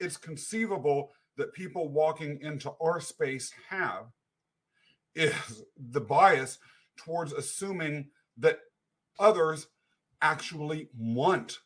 it's 0.01 0.17
conceivable 0.17 1.13
that 1.37 1.53
people 1.53 1.89
walking 1.89 2.41
into 2.43 2.73
our 2.81 3.01
space 3.01 3.53
have 3.69 4.07
is 5.15 5.63
the 5.91 6.01
bias 6.01 6.59
towards 6.97 7.33
assuming 7.33 8.09
that 8.37 8.61
others 9.19 9.69
actually 10.21 10.89
want 10.97 11.59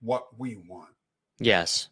what 0.00 0.38
we 0.38 0.56
want. 0.68 0.90
Yes. 1.38 1.88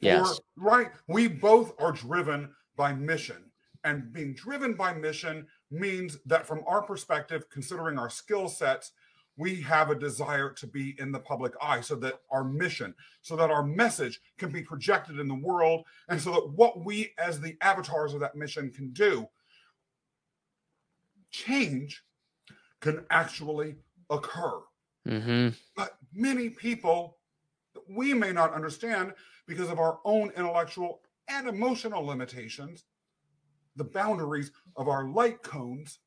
Yes. 0.00 0.40
Or, 0.56 0.64
right. 0.64 0.90
We 1.08 1.28
both 1.28 1.74
are 1.80 1.92
driven 1.92 2.50
by 2.76 2.92
mission. 2.94 3.44
And 3.84 4.12
being 4.12 4.34
driven 4.34 4.74
by 4.74 4.94
mission 4.94 5.46
means 5.70 6.18
that, 6.26 6.46
from 6.46 6.62
our 6.66 6.82
perspective, 6.82 7.48
considering 7.50 7.98
our 7.98 8.10
skill 8.10 8.48
sets, 8.48 8.92
we 9.36 9.60
have 9.62 9.90
a 9.90 9.94
desire 9.94 10.50
to 10.50 10.66
be 10.66 10.96
in 10.98 11.12
the 11.12 11.18
public 11.18 11.52
eye 11.62 11.80
so 11.80 11.94
that 11.94 12.20
our 12.30 12.42
mission, 12.42 12.94
so 13.22 13.36
that 13.36 13.50
our 13.50 13.62
message 13.62 14.20
can 14.36 14.50
be 14.50 14.62
projected 14.62 15.20
in 15.20 15.28
the 15.28 15.34
world, 15.34 15.84
and 16.08 16.20
so 16.20 16.32
that 16.32 16.50
what 16.50 16.84
we, 16.84 17.12
as 17.18 17.40
the 17.40 17.56
avatars 17.60 18.14
of 18.14 18.20
that 18.20 18.34
mission, 18.34 18.70
can 18.70 18.90
do, 18.90 19.28
change 21.30 22.02
can 22.80 23.04
actually 23.10 23.76
occur. 24.10 24.60
Mm-hmm. 25.06 25.48
But 25.76 25.96
many 26.12 26.50
people, 26.50 27.18
we 27.88 28.14
may 28.14 28.32
not 28.32 28.54
understand 28.54 29.14
because 29.46 29.70
of 29.70 29.78
our 29.78 30.00
own 30.04 30.32
intellectual 30.36 31.00
and 31.28 31.46
emotional 31.46 32.04
limitations, 32.04 32.84
the 33.78 33.84
boundaries 33.84 34.50
of 34.76 34.88
our 34.88 35.08
light 35.08 35.42
cones 35.42 36.00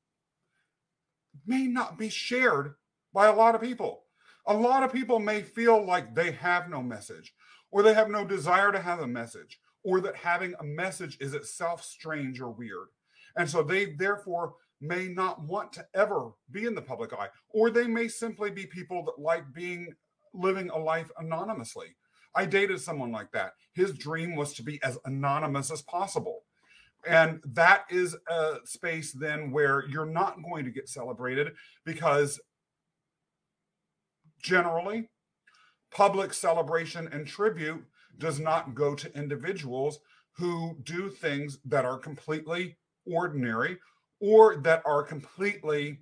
may 1.45 1.65
not 1.65 1.97
be 1.97 2.09
shared 2.09 2.75
by 3.13 3.27
a 3.27 3.35
lot 3.35 3.55
of 3.55 3.61
people. 3.61 4.03
A 4.45 4.53
lot 4.53 4.83
of 4.83 4.93
people 4.93 5.19
may 5.19 5.41
feel 5.41 5.83
like 5.83 6.13
they 6.13 6.31
have 6.31 6.69
no 6.69 6.81
message, 6.81 7.33
or 7.71 7.81
they 7.81 7.93
have 7.93 8.09
no 8.09 8.25
desire 8.25 8.71
to 8.71 8.81
have 8.81 8.99
a 8.99 9.07
message, 9.07 9.59
or 9.83 10.01
that 10.01 10.15
having 10.15 10.53
a 10.59 10.63
message 10.63 11.17
is 11.19 11.33
itself 11.33 11.83
strange 11.83 12.41
or 12.41 12.51
weird. 12.51 12.87
And 13.35 13.49
so 13.49 13.63
they 13.63 13.85
therefore 13.85 14.55
may 14.81 15.07
not 15.07 15.41
want 15.41 15.71
to 15.73 15.85
ever 15.93 16.31
be 16.49 16.65
in 16.65 16.75
the 16.75 16.81
public 16.81 17.13
eye, 17.13 17.29
or 17.49 17.69
they 17.69 17.87
may 17.87 18.07
simply 18.07 18.49
be 18.49 18.65
people 18.65 19.05
that 19.05 19.21
like 19.21 19.53
being 19.53 19.93
living 20.33 20.69
a 20.69 20.77
life 20.77 21.11
anonymously. 21.17 21.95
I 22.35 22.45
dated 22.45 22.79
someone 22.79 23.11
like 23.11 23.31
that. 23.31 23.53
His 23.73 23.93
dream 23.93 24.35
was 24.35 24.53
to 24.53 24.63
be 24.63 24.81
as 24.83 24.97
anonymous 25.05 25.71
as 25.71 25.81
possible. 25.81 26.43
And 27.07 27.39
that 27.45 27.85
is 27.89 28.15
a 28.27 28.57
space 28.65 29.11
then 29.11 29.51
where 29.51 29.85
you're 29.87 30.05
not 30.05 30.43
going 30.43 30.65
to 30.65 30.71
get 30.71 30.87
celebrated 30.87 31.53
because 31.85 32.39
generally 34.39 35.09
public 35.91 36.33
celebration 36.33 37.09
and 37.11 37.27
tribute 37.27 37.83
does 38.17 38.39
not 38.39 38.75
go 38.75 38.95
to 38.95 39.17
individuals 39.17 39.99
who 40.37 40.77
do 40.83 41.09
things 41.09 41.57
that 41.65 41.85
are 41.85 41.97
completely 41.97 42.77
ordinary 43.05 43.77
or 44.19 44.57
that 44.57 44.81
are 44.85 45.03
completely 45.03 45.99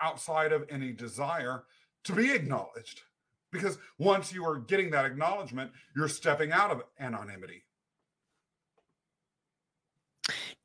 outside 0.00 0.52
of 0.52 0.64
any 0.68 0.92
desire 0.92 1.64
to 2.04 2.12
be 2.12 2.30
acknowledged. 2.30 3.02
Because 3.50 3.78
once 3.98 4.32
you 4.32 4.44
are 4.44 4.58
getting 4.58 4.90
that 4.90 5.06
acknowledgement, 5.06 5.70
you're 5.96 6.08
stepping 6.08 6.52
out 6.52 6.70
of 6.70 6.82
anonymity. 7.00 7.64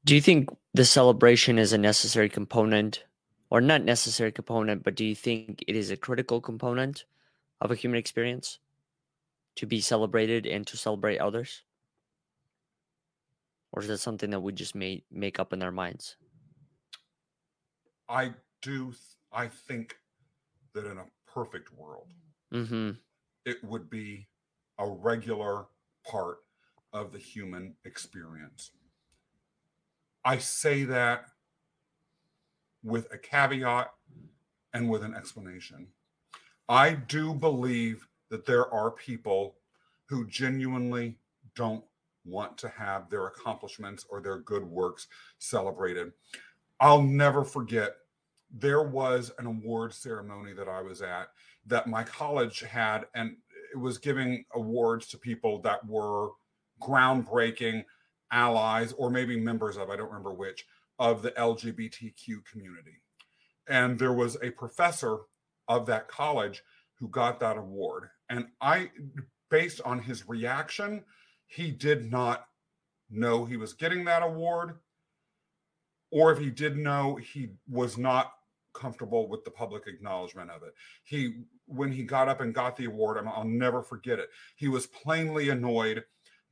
Do 0.04 0.16
you 0.16 0.22
think 0.22 0.50
the 0.74 0.86
celebration 0.86 1.60
is 1.60 1.74
a 1.74 1.78
necessary 1.78 2.30
component, 2.30 3.04
or 3.50 3.62
not 3.62 3.84
necessary 3.84 4.32
component, 4.32 4.84
but 4.84 4.96
do 4.96 5.06
you 5.06 5.16
think 5.16 5.64
it 5.68 5.76
is 5.76 5.92
a 5.92 5.98
critical 5.98 6.42
component 6.42 7.06
of 7.60 7.70
a 7.70 7.76
human 7.76 8.00
experience 8.00 8.60
to 9.58 9.68
be 9.68 9.80
celebrated 9.80 10.48
and 10.48 10.66
to 10.68 10.78
celebrate 10.78 11.20
others? 11.20 11.64
Or 13.72 13.82
is 13.82 13.88
that 13.90 14.00
something 14.00 14.32
that 14.32 14.40
we 14.40 14.54
just 14.54 14.76
may 14.76 15.04
make 15.12 15.40
up 15.40 15.54
in 15.54 15.62
our 15.62 15.72
minds? 15.72 16.16
I 18.10 18.34
do. 18.62 18.94
I 19.32 19.48
think 19.48 19.98
that 20.74 20.86
in 20.86 20.98
a 20.98 21.06
perfect 21.28 21.72
world, 21.78 22.08
mm-hmm. 22.54 22.92
it 23.46 23.64
would 23.64 23.90
be 23.90 24.28
a 24.80 24.90
regular 24.90 25.68
part 26.06 26.40
of 26.92 27.14
the 27.14 27.20
human 27.20 27.76
experience. 27.86 28.72
I 30.24 30.38
say 30.38 30.84
that 30.86 31.26
with 32.84 33.12
a 33.14 33.18
caveat 33.18 33.92
and 34.74 34.90
with 34.90 35.04
an 35.04 35.16
explanation. 35.16 35.88
I 36.70 36.94
do 36.94 37.34
believe 37.34 38.08
that 38.30 38.46
there 38.46 38.72
are 38.74 38.92
people 38.92 39.56
who 40.06 40.28
genuinely 40.28 41.18
don't 41.56 41.84
want 42.26 42.58
to 42.60 42.70
have 42.70 43.10
their 43.10 43.28
accomplishments 43.28 44.06
or 44.10 44.22
their 44.22 44.40
good 44.40 44.64
works 44.64 45.08
celebrated. 45.40 46.12
I'll 46.80 47.02
never 47.02 47.44
forget 47.44 47.96
there 48.54 48.84
was 48.84 49.32
an 49.40 49.46
award 49.46 49.94
ceremony 49.94 50.54
that 50.54 50.68
I 50.68 50.82
was 50.82 51.02
at 51.02 51.30
that 51.66 51.88
my 51.88 52.04
college 52.04 52.62
had, 52.62 53.06
and 53.16 53.38
it 53.74 53.78
was 53.78 53.98
giving 53.98 54.46
awards 54.54 55.08
to 55.08 55.18
people 55.18 55.62
that 55.62 55.86
were 55.88 56.30
groundbreaking 56.82 57.86
allies 58.32 58.94
or 58.94 59.10
maybe 59.10 59.40
members 59.40 59.78
of, 59.78 59.90
I 59.90 59.96
don't 59.96 60.08
remember 60.08 60.34
which, 60.34 60.66
of 61.00 61.22
the 61.22 61.32
LGBTQ 61.32 62.46
community. 62.50 63.02
And 63.68 63.98
there 63.98 64.14
was 64.14 64.38
a 64.42 64.52
professor 64.52 65.20
of 65.68 65.86
that 65.88 66.08
college 66.08 66.64
who 66.96 67.08
got 67.08 67.40
that 67.40 67.58
award. 67.58 68.10
And 68.30 68.48
I, 68.60 68.92
based 69.50 69.82
on 69.84 70.00
his 70.00 70.28
reaction, 70.28 71.04
he 71.48 71.72
did 71.72 72.12
not 72.12 72.48
know 73.10 73.46
he 73.46 73.58
was 73.58 73.74
getting 73.74 74.06
that 74.06 74.24
award. 74.24 74.78
Or 76.12 76.32
if 76.32 76.40
he 76.40 76.50
did 76.50 76.78
know, 76.78 77.16
he 77.16 77.50
was 77.70 77.98
not 77.98 78.34
comfortable 78.74 79.28
with 79.28 79.44
the 79.44 79.52
public 79.52 79.88
acknowledgement 79.88 80.50
of 80.50 80.64
it. 80.64 80.74
He, 81.04 81.44
when 81.66 81.92
he 81.92 82.04
got 82.04 82.30
up 82.30 82.42
and 82.42 82.54
got 82.54 82.78
the 82.78 82.86
award, 82.86 83.26
I'll 83.28 83.44
never 83.44 83.82
forget 83.82 84.20
it. 84.20 84.30
He 84.56 84.68
was 84.68 84.88
plainly 84.88 85.50
annoyed 85.50 86.04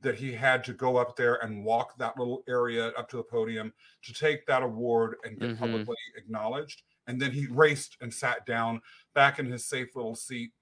that 0.02 0.16
he 0.16 0.32
had 0.32 0.64
to 0.64 0.72
go 0.72 0.96
up 0.96 1.16
there 1.16 1.34
and 1.44 1.64
walk 1.64 1.96
that 1.98 2.18
little 2.18 2.42
area 2.48 2.88
up 2.88 3.08
to 3.10 3.16
the 3.18 3.22
podium 3.22 3.72
to 4.02 4.14
take 4.14 4.46
that 4.46 4.62
award 4.62 5.16
and 5.24 5.38
get 5.38 5.50
mm-hmm. 5.50 5.58
publicly 5.58 5.96
acknowledged. 6.16 6.82
And 7.06 7.20
then 7.20 7.32
he 7.32 7.46
raced 7.48 7.96
and 8.00 8.12
sat 8.12 8.46
down 8.46 8.80
back 9.14 9.38
in 9.38 9.46
his 9.46 9.66
safe 9.66 9.94
little 9.94 10.14
seat 10.14 10.52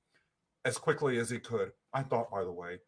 as 0.65 0.79
quickly 0.79 1.19
as 1.19 1.31
he 1.31 1.39
could. 1.39 1.71
I 1.93 2.03
thought, 2.03 2.31
by 2.31 2.43
the 2.43 2.53
way, 2.53 2.79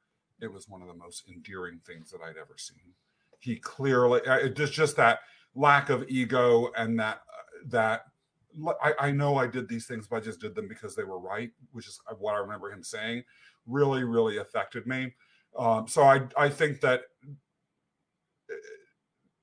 it 0.40 0.52
was 0.52 0.68
one 0.68 0.82
of 0.82 0.88
the 0.88 0.94
most 0.94 1.24
endearing 1.28 1.80
things 1.86 2.10
that 2.10 2.20
I'd 2.22 2.36
ever 2.36 2.56
seen. 2.56 2.94
He 3.38 3.56
clearly, 3.56 4.20
it 4.24 4.56
just 4.56 4.72
just 4.72 4.96
that 4.96 5.20
lack 5.54 5.88
of 5.90 6.08
ego 6.08 6.70
and 6.76 6.98
that 7.00 7.16
uh, 7.16 7.68
that 7.68 8.02
I, 8.82 8.94
I 8.98 9.10
know 9.12 9.36
I 9.36 9.46
did 9.46 9.68
these 9.68 9.86
things, 9.86 10.08
but 10.08 10.16
I 10.16 10.20
just 10.20 10.40
did 10.40 10.54
them 10.54 10.68
because 10.68 10.94
they 10.96 11.04
were 11.04 11.20
right, 11.20 11.50
which 11.72 11.86
is 11.86 12.00
what 12.18 12.34
I 12.34 12.38
remember 12.38 12.70
him 12.70 12.82
saying. 12.82 13.22
Really, 13.66 14.04
really 14.04 14.38
affected 14.38 14.86
me. 14.86 15.14
Um, 15.58 15.86
so 15.88 16.02
I 16.02 16.22
I 16.36 16.48
think 16.48 16.80
that 16.80 17.02
uh, 18.50 18.54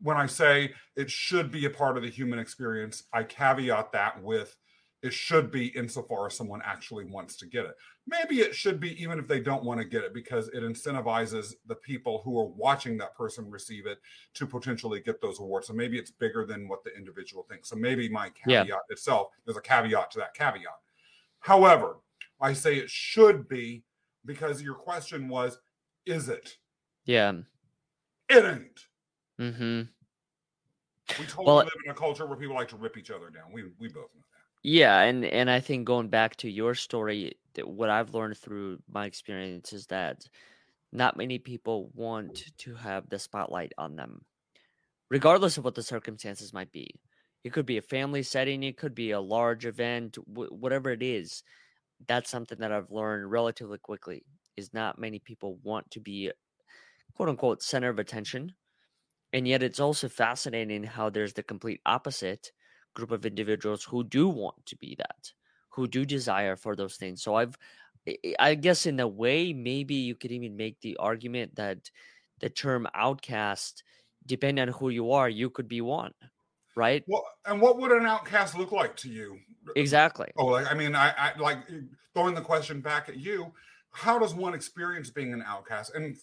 when 0.01 0.17
I 0.17 0.25
say 0.25 0.73
it 0.95 1.09
should 1.09 1.51
be 1.51 1.65
a 1.65 1.69
part 1.69 1.97
of 1.97 2.03
the 2.03 2.09
human 2.09 2.39
experience, 2.39 3.03
I 3.13 3.23
caveat 3.23 3.91
that 3.91 4.21
with 4.21 4.55
it 5.03 5.13
should 5.13 5.51
be 5.51 5.67
insofar 5.67 6.25
as 6.27 6.35
someone 6.35 6.61
actually 6.65 7.05
wants 7.05 7.35
to 7.37 7.45
get 7.45 7.65
it. 7.65 7.75
Maybe 8.07 8.39
it 8.41 8.55
should 8.55 8.79
be 8.79 9.01
even 9.01 9.19
if 9.19 9.27
they 9.27 9.39
don't 9.39 9.63
want 9.63 9.79
to 9.79 9.85
get 9.85 10.03
it 10.03 10.13
because 10.13 10.47
it 10.49 10.63
incentivizes 10.63 11.53
the 11.67 11.75
people 11.75 12.21
who 12.23 12.39
are 12.39 12.47
watching 12.47 12.97
that 12.97 13.15
person 13.15 13.49
receive 13.49 13.85
it 13.85 13.99
to 14.33 14.47
potentially 14.47 14.99
get 14.99 15.21
those 15.21 15.39
awards. 15.39 15.67
So 15.67 15.73
maybe 15.73 15.99
it's 15.99 16.09
bigger 16.09 16.45
than 16.45 16.67
what 16.67 16.83
the 16.83 16.95
individual 16.95 17.45
thinks. 17.47 17.69
So 17.69 17.75
maybe 17.75 18.09
my 18.09 18.29
caveat 18.29 18.67
yeah. 18.67 18.75
itself, 18.89 19.27
there's 19.45 19.57
a 19.57 19.61
caveat 19.61 20.09
to 20.11 20.19
that 20.19 20.33
caveat. 20.33 20.79
However, 21.39 21.97
I 22.41 22.53
say 22.53 22.77
it 22.77 22.89
should 22.89 23.47
be 23.47 23.83
because 24.25 24.61
your 24.61 24.75
question 24.75 25.29
was 25.29 25.59
is 26.07 26.29
it? 26.29 26.57
Yeah. 27.05 27.33
It 28.29 28.43
ain't. 28.43 28.87
Mm-hmm. 29.39 29.81
We 31.19 31.25
totally 31.25 31.45
well, 31.45 31.55
live 31.57 31.69
in 31.85 31.91
a 31.91 31.93
culture 31.93 32.25
where 32.25 32.37
people 32.37 32.55
like 32.55 32.67
to 32.69 32.75
rip 32.75 32.97
each 32.97 33.11
other 33.11 33.29
down. 33.29 33.51
We 33.53 33.63
we 33.79 33.87
both 33.87 34.09
know 34.15 34.23
that. 34.33 34.59
Yeah, 34.63 35.01
and 35.01 35.23
and 35.23 35.49
I 35.49 35.59
think 35.59 35.85
going 35.85 36.09
back 36.09 36.35
to 36.37 36.49
your 36.49 36.75
story, 36.75 37.37
what 37.63 37.89
I've 37.89 38.13
learned 38.13 38.37
through 38.37 38.79
my 38.91 39.05
experience 39.05 39.71
is 39.71 39.85
that 39.87 40.27
not 40.91 41.17
many 41.17 41.37
people 41.39 41.91
want 41.93 42.43
to 42.57 42.75
have 42.75 43.07
the 43.09 43.19
spotlight 43.19 43.71
on 43.77 43.95
them, 43.95 44.21
regardless 45.09 45.57
of 45.57 45.63
what 45.63 45.75
the 45.75 45.83
circumstances 45.83 46.53
might 46.53 46.71
be. 46.71 46.89
It 47.43 47.53
could 47.53 47.65
be 47.65 47.77
a 47.77 47.81
family 47.81 48.23
setting, 48.23 48.63
it 48.63 48.77
could 48.77 48.95
be 48.95 49.11
a 49.11 49.21
large 49.21 49.65
event, 49.65 50.17
whatever 50.25 50.89
it 50.89 51.01
is. 51.01 51.43
That's 52.07 52.29
something 52.29 52.59
that 52.59 52.73
I've 52.73 52.91
learned 52.91 53.31
relatively 53.31 53.77
quickly 53.77 54.23
is 54.57 54.73
not 54.73 54.99
many 54.99 55.19
people 55.19 55.57
want 55.63 55.89
to 55.91 55.99
be 55.99 56.31
quote 57.15 57.29
unquote 57.29 57.63
center 57.63 57.89
of 57.89 57.99
attention. 57.99 58.55
And 59.33 59.47
yet 59.47 59.63
it's 59.63 59.79
also 59.79 60.09
fascinating 60.09 60.83
how 60.83 61.09
there's 61.09 61.33
the 61.33 61.43
complete 61.43 61.81
opposite 61.85 62.51
group 62.93 63.11
of 63.11 63.25
individuals 63.25 63.83
who 63.83 64.03
do 64.03 64.27
want 64.29 64.65
to 64.67 64.75
be 64.77 64.95
that, 64.97 65.33
who 65.69 65.87
do 65.87 66.05
desire 66.05 66.55
for 66.55 66.75
those 66.75 66.95
things. 66.97 67.21
So 67.21 67.35
I've, 67.35 67.57
I 68.39 68.55
guess, 68.55 68.85
in 68.85 68.99
a 68.99 69.07
way, 69.07 69.53
maybe 69.53 69.95
you 69.95 70.15
could 70.15 70.31
even 70.31 70.55
make 70.55 70.79
the 70.81 70.95
argument 70.97 71.55
that 71.55 71.91
the 72.39 72.49
term 72.49 72.87
outcast, 72.93 73.83
depending 74.25 74.61
on 74.61 74.69
who 74.69 74.89
you 74.89 75.11
are, 75.11 75.29
you 75.29 75.49
could 75.49 75.67
be 75.67 75.81
one, 75.81 76.13
right? 76.75 77.03
Well, 77.05 77.25
and 77.45 77.61
what 77.61 77.77
would 77.77 77.91
an 77.91 78.05
outcast 78.05 78.57
look 78.57 78.71
like 78.71 78.95
to 78.97 79.09
you? 79.09 79.39
Exactly. 79.75 80.31
Oh, 80.37 80.45
like 80.45 80.71
I 80.71 80.73
mean, 80.73 80.95
I, 80.95 81.13
I 81.17 81.37
like 81.37 81.59
throwing 82.13 82.35
the 82.35 82.41
question 82.41 82.81
back 82.81 83.09
at 83.09 83.17
you. 83.17 83.53
How 83.97 84.19
does 84.19 84.35
one 84.35 84.53
experience 84.53 85.09
being 85.09 85.33
an 85.33 85.43
outcast? 85.47 85.95
And 85.95 86.15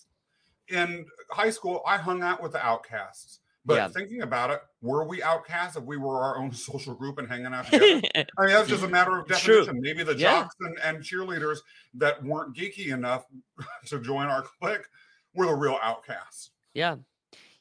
in 0.68 1.06
high 1.30 1.50
school, 1.50 1.82
I 1.84 1.96
hung 1.96 2.22
out 2.22 2.40
with 2.40 2.52
the 2.52 2.64
outcasts. 2.64 3.40
But 3.66 3.74
yeah. 3.74 3.88
thinking 3.88 4.22
about 4.22 4.50
it, 4.50 4.60
were 4.80 5.04
we 5.04 5.24
outcasts 5.24 5.76
if 5.76 5.82
we 5.82 5.96
were 5.96 6.20
our 6.20 6.38
own 6.38 6.52
social 6.52 6.94
group 6.94 7.18
and 7.18 7.26
hanging 7.26 7.46
out 7.46 7.64
together? 7.64 8.00
I 8.38 8.46
mean, 8.46 8.54
that's 8.54 8.68
just 8.68 8.84
a 8.84 8.88
matter 8.88 9.18
of 9.18 9.26
definition. 9.26 9.64
True. 9.64 9.80
Maybe 9.80 10.04
the 10.04 10.14
yeah. 10.14 10.42
jocks 10.42 10.54
and, 10.60 10.78
and 10.84 10.98
cheerleaders 10.98 11.58
that 11.94 12.22
weren't 12.22 12.54
geeky 12.54 12.92
enough 12.92 13.24
to 13.86 13.98
join 13.98 14.28
our 14.28 14.42
clique 14.60 14.86
were 15.34 15.46
the 15.46 15.54
real 15.54 15.80
outcasts. 15.82 16.50
Yeah. 16.74 16.96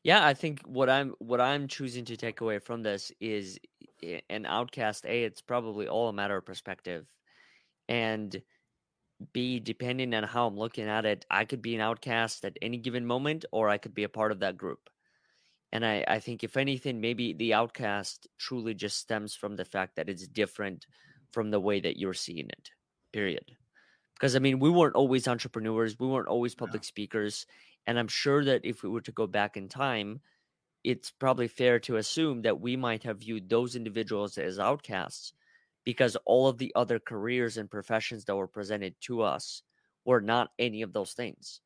Yeah, 0.04 0.24
I 0.24 0.36
think 0.36 0.62
what 0.68 0.92
I'm 0.92 1.16
what 1.18 1.42
I'm 1.42 1.68
choosing 1.68 2.06
to 2.06 2.18
take 2.18 2.42
away 2.42 2.60
from 2.60 2.84
this 2.84 3.12
is 3.20 3.58
an 4.30 4.46
outcast. 4.46 5.06
A, 5.06 5.24
it's 5.24 5.42
probably 5.42 5.88
all 5.88 6.10
a 6.10 6.14
matter 6.14 6.36
of 6.36 6.46
perspective, 6.46 7.08
and 7.88 8.42
B, 9.32 9.60
depending 9.60 10.14
on 10.14 10.24
how 10.24 10.48
I'm 10.48 10.58
looking 10.58 10.88
at 10.88 11.06
it, 11.06 11.26
I 11.30 11.46
could 11.46 11.62
be 11.62 11.76
an 11.76 11.82
outcast 11.82 12.44
at 12.44 12.58
any 12.62 12.78
given 12.78 13.06
moment, 13.06 13.46
or 13.52 13.70
I 13.70 13.78
could 13.78 13.94
be 13.94 14.04
a 14.04 14.10
part 14.10 14.32
of 14.32 14.40
that 14.40 14.58
group. 14.58 14.90
And 15.72 15.86
I, 15.86 16.04
I 16.08 16.20
think, 16.20 16.44
if 16.44 16.58
anything, 16.58 17.02
maybe 17.02 17.34
the 17.34 17.54
outcast 17.54 18.28
truly 18.38 18.74
just 18.74 18.98
stems 18.98 19.34
from 19.34 19.56
the 19.56 19.66
fact 19.66 19.96
that 19.96 20.10
it's 20.10 20.28
different 20.28 20.86
from 21.32 21.50
the 21.50 21.60
way 21.60 21.80
that 21.80 21.98
you're 21.98 22.14
seeing 22.14 22.48
it, 22.50 22.70
period. 23.12 23.56
Because, 24.14 24.36
I 24.36 24.40
mean, 24.40 24.60
we 24.60 24.70
weren't 24.70 24.96
always 24.96 25.28
entrepreneurs, 25.28 26.00
we 26.00 26.08
weren't 26.08 26.28
always 26.28 26.54
public 26.54 26.84
yeah. 26.84 26.88
speakers. 26.88 27.46
And 27.88 27.98
I'm 27.98 28.08
sure 28.08 28.46
that 28.46 28.66
if 28.66 28.84
we 28.84 28.90
were 28.90 29.02
to 29.02 29.12
go 29.12 29.28
back 29.28 29.58
in 29.58 29.68
time, 29.68 30.22
it's 30.84 31.12
probably 31.12 31.48
fair 31.48 31.80
to 31.80 31.98
assume 31.98 32.42
that 32.44 32.62
we 32.62 32.76
might 32.76 33.04
have 33.04 33.20
viewed 33.20 33.50
those 33.50 33.76
individuals 33.76 34.38
as 34.38 34.60
outcasts 34.60 35.34
because 35.84 36.16
all 36.26 36.48
of 36.48 36.58
the 36.58 36.72
other 36.76 37.00
careers 37.00 37.58
and 37.58 37.70
professions 37.72 38.26
that 38.26 38.36
were 38.36 38.48
presented 38.48 38.96
to 39.02 39.22
us 39.22 39.64
were 40.06 40.22
not 40.22 40.52
any 40.60 40.82
of 40.82 40.94
those 40.94 41.14
things. 41.14 41.62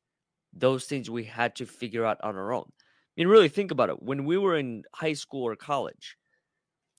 Those 0.52 0.86
things 0.86 1.10
we 1.10 1.24
had 1.24 1.56
to 1.56 1.66
figure 1.66 2.04
out 2.04 2.20
on 2.22 2.36
our 2.36 2.52
own 2.52 2.72
I 2.76 3.20
mean, 3.22 3.28
really 3.28 3.48
think 3.48 3.70
about 3.70 3.90
it. 3.90 4.02
When 4.02 4.24
we 4.24 4.38
were 4.38 4.56
in 4.56 4.84
high 4.94 5.14
school 5.14 5.44
or 5.44 5.56
college, 5.56 6.16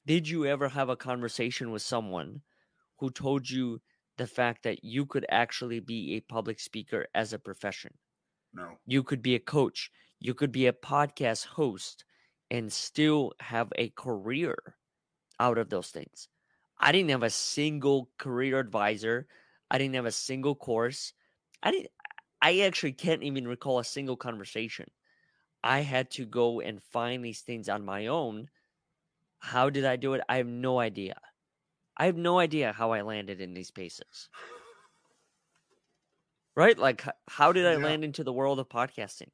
did 0.05 0.27
you 0.27 0.45
ever 0.45 0.69
have 0.69 0.89
a 0.89 0.97
conversation 0.97 1.71
with 1.71 1.81
someone 1.81 2.41
who 2.99 3.11
told 3.11 3.49
you 3.49 3.81
the 4.17 4.27
fact 4.27 4.63
that 4.63 4.83
you 4.83 5.05
could 5.05 5.25
actually 5.29 5.79
be 5.79 6.15
a 6.15 6.21
public 6.21 6.59
speaker 6.59 7.07
as 7.15 7.33
a 7.33 7.39
profession? 7.39 7.97
No. 8.53 8.79
You 8.85 9.03
could 9.03 9.21
be 9.21 9.35
a 9.35 9.39
coach, 9.39 9.91
you 10.19 10.33
could 10.33 10.51
be 10.51 10.67
a 10.67 10.73
podcast 10.73 11.45
host 11.45 12.05
and 12.51 12.73
still 12.73 13.33
have 13.39 13.71
a 13.77 13.89
career 13.91 14.77
out 15.39 15.57
of 15.57 15.69
those 15.69 15.91
things. 15.91 16.29
I 16.79 16.91
didn't 16.91 17.09
have 17.09 17.23
a 17.23 17.29
single 17.29 18.09
career 18.17 18.59
advisor. 18.59 19.27
I 19.69 19.77
didn't 19.77 19.95
have 19.95 20.05
a 20.05 20.11
single 20.11 20.55
course. 20.55 21.13
I 21.61 21.71
didn't 21.71 21.91
I 22.41 22.61
actually 22.61 22.93
can't 22.93 23.23
even 23.23 23.47
recall 23.47 23.79
a 23.79 23.83
single 23.83 24.15
conversation 24.15 24.89
I 25.63 25.81
had 25.81 26.11
to 26.11 26.25
go 26.25 26.61
and 26.61 26.81
find 26.81 27.23
these 27.23 27.41
things 27.41 27.67
on 27.69 27.83
my 27.83 28.07
own. 28.07 28.49
How 29.39 29.69
did 29.69 29.85
I 29.85 29.95
do 29.95 30.13
it? 30.13 30.21
I 30.29 30.37
have 30.37 30.47
no 30.47 30.79
idea. 30.79 31.19
I 31.97 32.05
have 32.05 32.17
no 32.17 32.39
idea 32.39 32.71
how 32.71 32.91
I 32.91 33.01
landed 33.01 33.41
in 33.41 33.53
these 33.53 33.67
spaces. 33.67 34.29
Right? 36.55 36.77
Like, 36.77 37.05
how 37.27 37.51
did 37.51 37.65
I 37.65 37.73
yeah. 37.73 37.85
land 37.85 38.03
into 38.03 38.23
the 38.23 38.33
world 38.33 38.59
of 38.59 38.69
podcasting? 38.69 39.31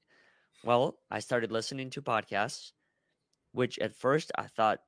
Well, 0.64 0.98
I 1.12 1.20
started 1.20 1.52
listening 1.52 1.92
to 1.92 2.02
podcasts, 2.02 2.72
which 3.52 3.78
at 3.80 3.96
first 3.96 4.32
I 4.36 4.48
thought 4.48 4.80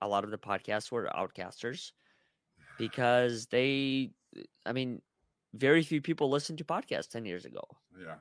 a 0.00 0.08
lot 0.08 0.24
of 0.24 0.30
the 0.30 0.38
podcasts 0.38 0.90
were 0.90 1.10
outcasters 1.14 1.92
because 2.78 3.46
they, 3.46 4.12
I 4.66 4.72
mean, 4.72 5.02
very 5.54 5.82
few 5.82 6.00
people 6.02 6.30
listened 6.30 6.58
to 6.58 6.64
podcasts 6.64 7.08
10 7.08 7.24
years 7.24 7.44
ago. 7.44 7.62
Yeah. 7.98 8.16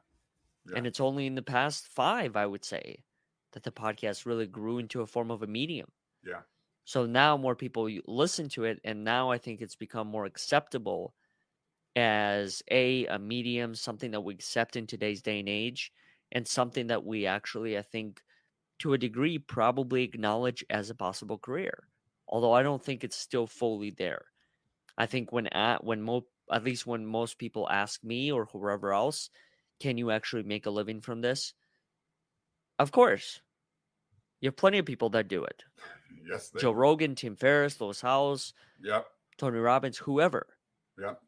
Yeah. 0.70 0.78
And 0.78 0.88
it's 0.88 1.00
only 1.00 1.26
in 1.26 1.36
the 1.36 1.42
past 1.42 1.88
five, 1.88 2.36
I 2.36 2.46
would 2.46 2.64
say, 2.64 3.04
that 3.52 3.64
the 3.64 3.72
podcast 3.72 4.26
really 4.26 4.48
grew 4.48 4.78
into 4.78 5.02
a 5.02 5.08
form 5.08 5.32
of 5.32 5.44
a 5.44 5.48
medium. 5.48 5.92
Yeah. 6.24 6.42
So 6.86 7.06
now 7.06 7.38
more 7.38 7.56
people 7.56 7.90
listen 8.08 8.50
to 8.50 8.66
it, 8.66 8.80
and 8.84 9.04
now 9.04 9.32
I 9.32 9.38
think 9.38 9.62
it's 9.62 9.76
become 9.76 10.08
more 10.08 10.26
acceptable 10.26 11.16
as 11.96 12.62
a 12.72 13.06
a 13.08 13.20
medium, 13.20 13.76
something 13.76 14.12
that 14.12 14.22
we 14.22 14.34
accept 14.34 14.76
in 14.76 14.88
today's 14.88 15.22
day 15.22 15.40
and 15.40 15.50
age, 15.50 15.92
and 16.32 16.48
something 16.48 16.88
that 16.88 17.06
we 17.06 17.26
actually, 17.26 17.78
I 17.78 17.82
think, 17.84 18.22
to 18.84 18.94
a 18.94 18.98
degree, 18.98 19.40
probably 19.40 20.04
acknowledge 20.04 20.64
as 20.70 20.90
a 20.90 20.96
possible 20.96 21.38
career. 21.38 21.88
Although 22.28 22.52
I 22.52 22.64
don't 22.64 22.84
think 22.84 23.04
it's 23.04 23.16
still 23.16 23.48
fully 23.48 23.92
there. 23.92 24.26
I 24.98 25.06
think 25.06 25.32
when 25.32 25.48
at 25.48 25.86
when 25.86 26.02
mo- 26.02 26.28
at 26.52 26.66
least 26.66 26.86
when 26.86 27.06
most 27.06 27.40
people 27.40 27.70
ask 27.70 28.04
me 28.04 28.30
or 28.30 28.46
whoever 28.52 28.92
else, 28.92 29.30
can 29.80 29.98
you 29.98 30.12
actually 30.12 30.44
make 30.44 30.66
a 30.66 30.70
living 30.70 31.00
from 31.00 31.22
this? 31.22 31.54
Of 32.78 32.92
course. 32.92 33.40
You 34.42 34.48
have 34.48 34.58
plenty 34.58 34.80
of 34.80 34.86
people 34.86 35.10
that 35.10 35.28
do 35.28 35.44
it. 35.44 35.64
Yes. 36.26 36.52
Joe 36.58 36.72
Rogan, 36.72 37.16
Tim 37.16 37.36
Ferriss, 37.36 37.82
Lewis 37.82 38.00
Howes, 38.00 38.54
yep. 38.82 39.08
Tony 39.38 39.58
Robbins, 39.58 39.98
whoever. 39.98 40.48
Yep. 40.98 41.20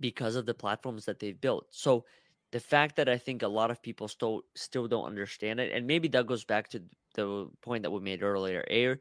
Because 0.00 0.36
of 0.36 0.46
the 0.46 0.54
platforms 0.54 1.04
that 1.04 1.18
they've 1.18 1.38
built. 1.38 1.66
So 1.70 2.06
the 2.52 2.60
fact 2.60 2.96
that 2.96 3.08
I 3.08 3.18
think 3.18 3.42
a 3.42 3.48
lot 3.48 3.70
of 3.70 3.82
people 3.82 4.08
still 4.08 4.42
still 4.54 4.88
don't 4.88 5.06
understand 5.06 5.60
it, 5.60 5.72
and 5.72 5.86
maybe 5.86 6.08
that 6.08 6.26
goes 6.26 6.44
back 6.44 6.68
to 6.70 6.82
the 7.14 7.48
point 7.62 7.82
that 7.82 7.90
we 7.90 8.00
made 8.00 8.22
earlier. 8.22 8.64
Air 8.68 8.98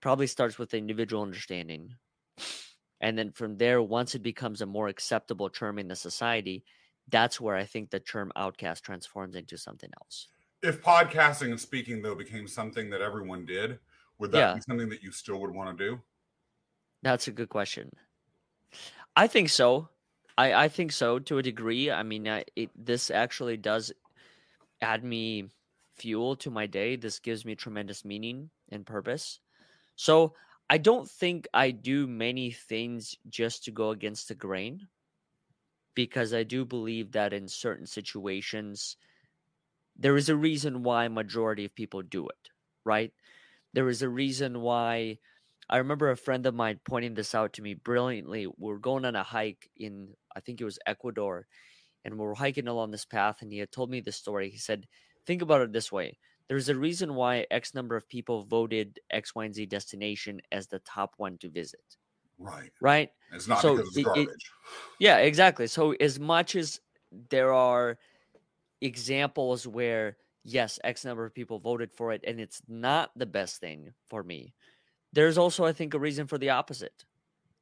probably 0.00 0.26
starts 0.26 0.58
with 0.58 0.74
individual 0.74 1.22
understanding. 1.22 1.94
And 3.00 3.18
then 3.18 3.32
from 3.32 3.56
there, 3.56 3.82
once 3.82 4.14
it 4.14 4.22
becomes 4.22 4.60
a 4.60 4.66
more 4.66 4.88
acceptable 4.88 5.48
term 5.48 5.78
in 5.78 5.88
the 5.88 5.96
society, 5.96 6.64
that's 7.08 7.40
where 7.40 7.56
I 7.56 7.64
think 7.64 7.90
the 7.90 8.00
term 8.00 8.30
outcast 8.36 8.84
transforms 8.84 9.34
into 9.34 9.58
something 9.58 9.90
else. 10.00 10.28
If 10.62 10.82
podcasting 10.82 11.50
and 11.50 11.60
speaking 11.60 12.02
though 12.02 12.14
became 12.14 12.46
something 12.46 12.90
that 12.90 13.00
everyone 13.00 13.44
did, 13.44 13.78
would 14.18 14.30
that 14.32 14.38
yeah. 14.38 14.54
be 14.54 14.60
something 14.60 14.88
that 14.90 15.02
you 15.02 15.10
still 15.10 15.40
would 15.40 15.52
want 15.52 15.76
to 15.76 15.84
do? 15.84 16.00
That's 17.02 17.26
a 17.26 17.32
good 17.32 17.48
question. 17.48 17.90
I 19.16 19.26
think 19.26 19.50
so. 19.50 19.88
I, 20.36 20.64
I 20.64 20.68
think 20.68 20.92
so 20.92 21.18
to 21.20 21.38
a 21.38 21.42
degree. 21.42 21.90
I 21.90 22.02
mean, 22.02 22.28
I, 22.28 22.44
it, 22.56 22.70
this 22.74 23.10
actually 23.10 23.56
does 23.56 23.92
add 24.80 25.04
me 25.04 25.48
fuel 25.96 26.36
to 26.36 26.50
my 26.50 26.66
day. 26.66 26.96
This 26.96 27.18
gives 27.18 27.44
me 27.44 27.54
tremendous 27.54 28.04
meaning 28.04 28.50
and 28.70 28.86
purpose. 28.86 29.40
So 29.96 30.34
I 30.70 30.78
don't 30.78 31.08
think 31.08 31.46
I 31.52 31.70
do 31.70 32.06
many 32.06 32.50
things 32.50 33.16
just 33.28 33.64
to 33.64 33.70
go 33.70 33.90
against 33.90 34.28
the 34.28 34.34
grain 34.34 34.88
because 35.94 36.32
I 36.32 36.42
do 36.44 36.64
believe 36.64 37.12
that 37.12 37.32
in 37.32 37.46
certain 37.46 37.86
situations 37.86 38.96
there 39.96 40.16
is 40.16 40.30
a 40.30 40.36
reason 40.36 40.82
why 40.82 41.08
majority 41.08 41.66
of 41.66 41.74
people 41.74 42.00
do 42.00 42.26
it, 42.26 42.48
right? 42.84 43.12
There 43.74 43.88
is 43.90 44.00
a 44.00 44.08
reason 44.08 44.62
why 44.62 45.18
I 45.68 45.76
remember 45.78 46.10
a 46.10 46.16
friend 46.16 46.46
of 46.46 46.54
mine 46.54 46.80
pointing 46.84 47.14
this 47.14 47.34
out 47.34 47.52
to 47.54 47.62
me 47.62 47.74
brilliantly. 47.74 48.46
We 48.46 48.72
are 48.72 48.78
going 48.78 49.04
on 49.04 49.16
a 49.16 49.22
hike 49.22 49.70
in 49.76 50.14
I 50.36 50.40
think 50.40 50.60
it 50.60 50.64
was 50.64 50.78
Ecuador 50.86 51.46
and 52.04 52.18
we 52.18 52.24
were 52.24 52.34
hiking 52.34 52.68
along 52.68 52.90
this 52.90 53.04
path 53.04 53.42
and 53.42 53.52
he 53.52 53.58
had 53.58 53.72
told 53.72 53.90
me 53.90 54.00
this 54.00 54.16
story. 54.16 54.50
He 54.50 54.58
said, 54.58 54.86
"Think 55.26 55.42
about 55.42 55.60
it 55.60 55.72
this 55.72 55.92
way. 55.92 56.18
There's 56.48 56.68
a 56.68 56.76
reason 56.76 57.14
why 57.14 57.46
X 57.50 57.74
number 57.74 57.96
of 57.96 58.08
people 58.08 58.44
voted 58.44 59.00
X, 59.10 59.34
Y, 59.34 59.44
and 59.44 59.54
Z 59.54 59.66
destination 59.66 60.40
as 60.50 60.66
the 60.66 60.80
top 60.80 61.14
one 61.16 61.38
to 61.38 61.48
visit. 61.48 61.96
Right. 62.38 62.70
Right. 62.80 63.10
It's 63.32 63.48
not 63.48 63.62
so 63.62 63.76
because 63.76 63.96
it's 63.96 64.04
garbage. 64.04 64.28
It, 64.28 64.36
yeah, 64.98 65.18
exactly. 65.18 65.66
So 65.66 65.92
as 65.92 66.18
much 66.18 66.56
as 66.56 66.80
there 67.30 67.52
are 67.52 67.98
examples 68.80 69.66
where 69.66 70.16
yes, 70.44 70.78
X 70.82 71.04
number 71.04 71.24
of 71.24 71.34
people 71.34 71.58
voted 71.58 71.92
for 71.92 72.12
it 72.12 72.24
and 72.26 72.40
it's 72.40 72.62
not 72.68 73.12
the 73.16 73.26
best 73.26 73.60
thing 73.60 73.92
for 74.08 74.22
me, 74.22 74.54
there's 75.12 75.38
also 75.38 75.64
I 75.64 75.72
think 75.72 75.94
a 75.94 75.98
reason 75.98 76.26
for 76.26 76.38
the 76.38 76.50
opposite. 76.50 77.04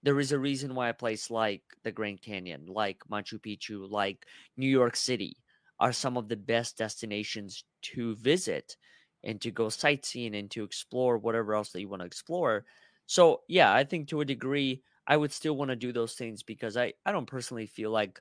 There 0.02 0.18
is 0.20 0.32
a 0.32 0.38
reason 0.38 0.74
why 0.74 0.88
a 0.88 0.94
place 0.94 1.30
like 1.30 1.62
the 1.82 1.92
Grand 1.92 2.22
Canyon, 2.22 2.66
like 2.66 3.00
Machu 3.10 3.38
Picchu, 3.38 3.88
like 3.90 4.26
New 4.56 4.68
York 4.68 4.96
City 4.96 5.36
are 5.78 5.92
some 5.92 6.16
of 6.16 6.28
the 6.28 6.36
best 6.36 6.76
destinations 6.78 7.64
to 7.82 8.14
visit 8.16 8.76
and 9.22 9.40
to 9.42 9.50
go 9.50 9.68
sightseeing 9.68 10.34
and 10.34 10.50
to 10.50 10.64
explore 10.64 11.18
whatever 11.18 11.54
else 11.54 11.72
that 11.72 11.80
you 11.80 11.88
want 11.88 12.00
to 12.00 12.06
explore 12.06 12.66
so 13.06 13.42
yeah, 13.48 13.74
I 13.74 13.82
think 13.82 14.06
to 14.08 14.20
a 14.20 14.24
degree, 14.24 14.84
I 15.04 15.16
would 15.16 15.32
still 15.32 15.56
want 15.56 15.70
to 15.70 15.76
do 15.76 15.92
those 15.92 16.14
things 16.14 16.44
because 16.44 16.76
I, 16.76 16.92
I 17.04 17.10
don't 17.10 17.26
personally 17.26 17.66
feel 17.66 17.90
like 17.90 18.20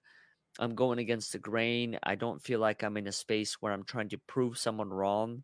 I'm 0.60 0.76
going 0.76 1.00
against 1.00 1.34
the 1.34 1.40
grain. 1.40 2.00
I 2.04 2.16
don't 2.16 2.42
feel 2.42 2.60
like 2.60 2.84
I'm 2.84 2.98
in 2.98 3.08
a 3.08 3.12
space 3.12 3.62
where 3.62 3.74
I'm 3.74 3.84
trying 3.86 4.10
to 4.10 4.20
prove 4.20 4.58
someone 4.58 4.90
wrong. 4.90 5.44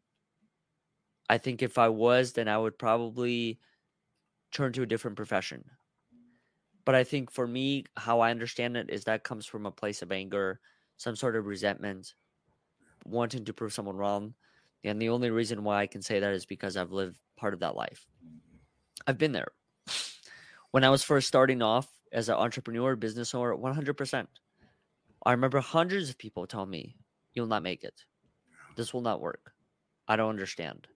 I 1.29 1.37
think 1.37 1.61
if 1.61 1.77
I 1.77 1.89
was, 1.89 2.33
then 2.33 2.47
I 2.47 2.57
would 2.57 2.77
probably 2.79 3.59
turn 4.51 4.73
to 4.73 4.83
a 4.83 4.87
different 4.87 5.17
profession. 5.17 5.71
But 6.85 6.95
I 6.95 7.03
think 7.03 7.31
for 7.31 7.47
me, 7.47 7.85
how 7.97 8.19
I 8.19 8.29
understand 8.31 8.77
it 8.77 8.89
is 8.89 9.03
that 9.03 9.23
comes 9.23 9.45
from 9.45 9.65
a 9.65 9.71
place 9.71 10.03
of 10.03 10.11
anger, 10.11 10.59
some 10.97 11.15
sort 11.15 11.35
of 11.35 11.47
resentment, 11.47 12.13
wanting 13.05 13.45
to 13.45 13.53
prove 13.53 13.73
someone 13.73 13.97
wrong. 13.97 14.35
And 14.83 15.01
the 15.01 15.09
only 15.09 15.31
reason 15.31 15.63
why 15.63 15.81
I 15.81 15.87
can 15.87 16.03
say 16.03 16.19
that 16.19 16.33
is 16.33 16.45
because 16.45 16.77
I've 16.77 16.91
lived 16.91 17.17
part 17.35 17.55
of 17.55 17.59
that 17.61 17.75
life. 17.75 18.05
I've 19.07 19.17
been 19.17 19.33
there. 19.33 19.51
When 20.71 20.83
I 20.83 20.89
was 20.89 21.03
first 21.03 21.29
starting 21.29 21.61
off 21.61 21.87
as 22.11 22.27
an 22.27 22.35
entrepreneur, 22.35 22.97
business 22.97 23.33
owner, 23.33 23.55
100%. 23.55 24.27
I 25.25 25.31
remember 25.31 25.61
hundreds 25.61 26.09
of 26.09 26.17
people 26.17 26.45
telling 26.45 26.69
me, 26.69 26.97
You'll 27.33 27.47
not 27.47 27.63
make 27.63 27.85
it. 27.85 28.03
This 28.75 28.93
will 28.93 28.99
not 28.99 29.21
work. 29.21 29.53
I 30.05 30.17
don't 30.17 30.29
understand. 30.29 30.87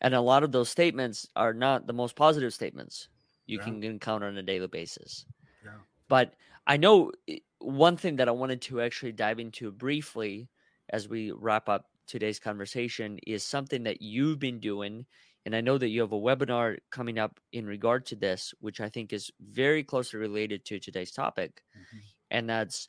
And 0.00 0.12
a 0.12 0.20
lot 0.20 0.42
of 0.42 0.50
those 0.50 0.70
statements 0.70 1.28
are 1.36 1.52
not 1.52 1.86
the 1.86 1.92
most 1.92 2.16
positive 2.16 2.52
statements 2.52 3.08
you 3.48 3.58
Yeah. 3.58 3.60
can 3.60 3.82
encounter 3.84 4.26
on 4.28 4.38
a 4.38 4.42
daily 4.44 4.68
basis. 4.68 5.26
Yeah. 5.62 5.80
But 6.08 6.36
I 6.66 6.76
know 6.76 7.12
one 7.60 7.96
thing 7.96 8.16
that 8.16 8.28
I 8.28 8.32
wanted 8.32 8.62
to 8.62 8.80
actually 8.80 9.12
dive 9.12 9.38
into 9.38 9.72
briefly 9.72 10.50
as 10.90 11.08
we 11.08 11.32
wrap 11.32 11.68
up 11.68 11.90
today's 12.06 12.38
conversation 12.38 13.18
is 13.26 13.44
something 13.44 13.82
that 13.84 14.00
you've 14.02 14.38
been 14.38 14.60
doing. 14.60 15.06
And 15.44 15.54
I 15.54 15.60
know 15.60 15.78
that 15.78 15.88
you 15.88 16.00
have 16.00 16.12
a 16.12 16.18
webinar 16.18 16.78
coming 16.90 17.18
up 17.18 17.40
in 17.52 17.66
regard 17.66 18.06
to 18.06 18.16
this, 18.16 18.54
which 18.60 18.80
I 18.80 18.88
think 18.88 19.12
is 19.12 19.30
very 19.40 19.84
closely 19.84 20.18
related 20.20 20.64
to 20.66 20.78
today's 20.80 21.12
topic. 21.12 21.62
Mhm. 21.74 22.08
And 22.30 22.48
that's 22.48 22.88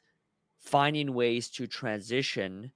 finding 0.59 1.13
ways 1.13 1.49
to 1.51 1.67
transition 1.67 2.73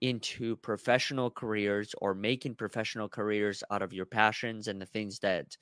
into 0.00 0.56
professional 0.56 1.30
careers 1.30 1.94
or 1.98 2.14
making 2.14 2.56
professional 2.56 3.08
careers 3.08 3.64
out 3.70 3.82
of 3.82 3.92
your 3.92 4.06
passions 4.06 4.68
and 4.68 4.80
the 4.82 4.86
things 4.86 5.20
that 5.20 5.56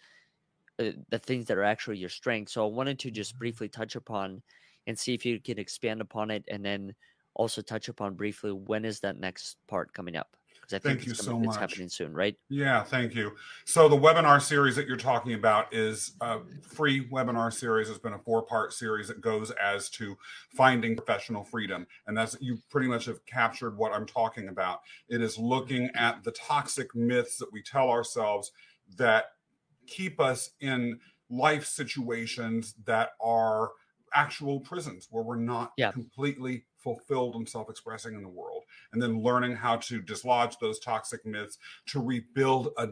the 1.10 1.18
things 1.18 1.46
that 1.46 1.56
are 1.58 1.64
actually 1.64 1.98
your 1.98 2.08
strengths. 2.08 2.52
So 2.54 2.64
I 2.64 2.70
wanted 2.70 2.98
to 3.00 3.10
just 3.10 3.34
Mhm. 3.34 3.38
briefly 3.38 3.68
touch 3.68 3.96
upon 3.96 4.42
and 4.86 4.98
see 4.98 5.14
if 5.14 5.24
you 5.24 5.40
can 5.40 5.58
expand 5.58 6.00
upon 6.00 6.30
it 6.30 6.44
and 6.48 6.64
then 6.64 6.94
also 7.34 7.62
touch 7.62 7.88
upon 7.88 8.14
briefly 8.14 8.52
when 8.52 8.84
is 8.84 9.00
that 9.00 9.16
next 9.18 9.56
part 9.68 9.92
coming 9.94 10.16
up? 10.16 10.36
Because 10.60 10.74
I 10.74 10.78
think 10.78 10.98
Thank 10.98 11.02
it's, 11.02 11.12
you 11.20 11.24
gonna- 11.24 11.36
so 11.38 11.44
it's 11.44 11.56
happening 11.56 11.88
soon, 11.88 12.12
right? 12.12 12.36
Yeah, 12.48 12.84
thank 12.84 13.14
you. 13.14 13.34
So 13.64 13.88
the 13.88 13.96
webinar 13.96 14.40
series 14.42 14.76
that 14.76 14.86
you're 14.86 14.98
talking 14.98 15.32
about 15.32 15.72
is 15.72 16.12
a 16.20 16.40
free 16.60 17.08
webinar 17.08 17.50
series. 17.52 17.88
It's 17.88 17.98
been 17.98 18.12
a 18.12 18.18
four-part 18.18 18.74
series 18.74 19.08
that 19.08 19.22
goes 19.22 19.50
as 19.52 19.88
to 19.90 20.18
finding 20.50 20.94
professional 20.94 21.44
freedom, 21.44 21.86
and 22.06 22.16
that's 22.16 22.36
you 22.42 22.58
pretty 22.68 22.88
much 22.88 23.06
have 23.06 23.24
captured 23.24 23.78
what 23.78 23.92
I'm 23.92 24.04
talking 24.06 24.48
about. 24.48 24.80
It 25.08 25.22
is 25.22 25.38
looking 25.38 25.90
at 25.94 26.24
the 26.24 26.32
toxic 26.32 26.94
myths 26.94 27.38
that 27.38 27.50
we 27.52 27.62
tell 27.62 27.88
ourselves 27.88 28.52
that 28.96 29.32
keep 29.92 30.20
us 30.20 30.50
in 30.60 30.98
life 31.30 31.64
situations 31.64 32.74
that 32.84 33.10
are 33.20 33.72
actual 34.14 34.60
prisons 34.60 35.08
where 35.10 35.22
we're 35.22 35.36
not 35.36 35.72
Yeah. 35.76 35.92
completely 35.92 36.64
fulfilled 36.76 37.36
and 37.36 37.48
self-expressing 37.48 38.14
in 38.14 38.22
the 38.22 38.28
world 38.28 38.64
and 38.92 39.00
then 39.00 39.22
learning 39.22 39.54
how 39.56 39.76
to 39.76 40.02
dislodge 40.02 40.58
those 40.58 40.78
toxic 40.80 41.24
myths 41.24 41.58
to 41.86 42.00
rebuild 42.00 42.68
a 42.76 42.88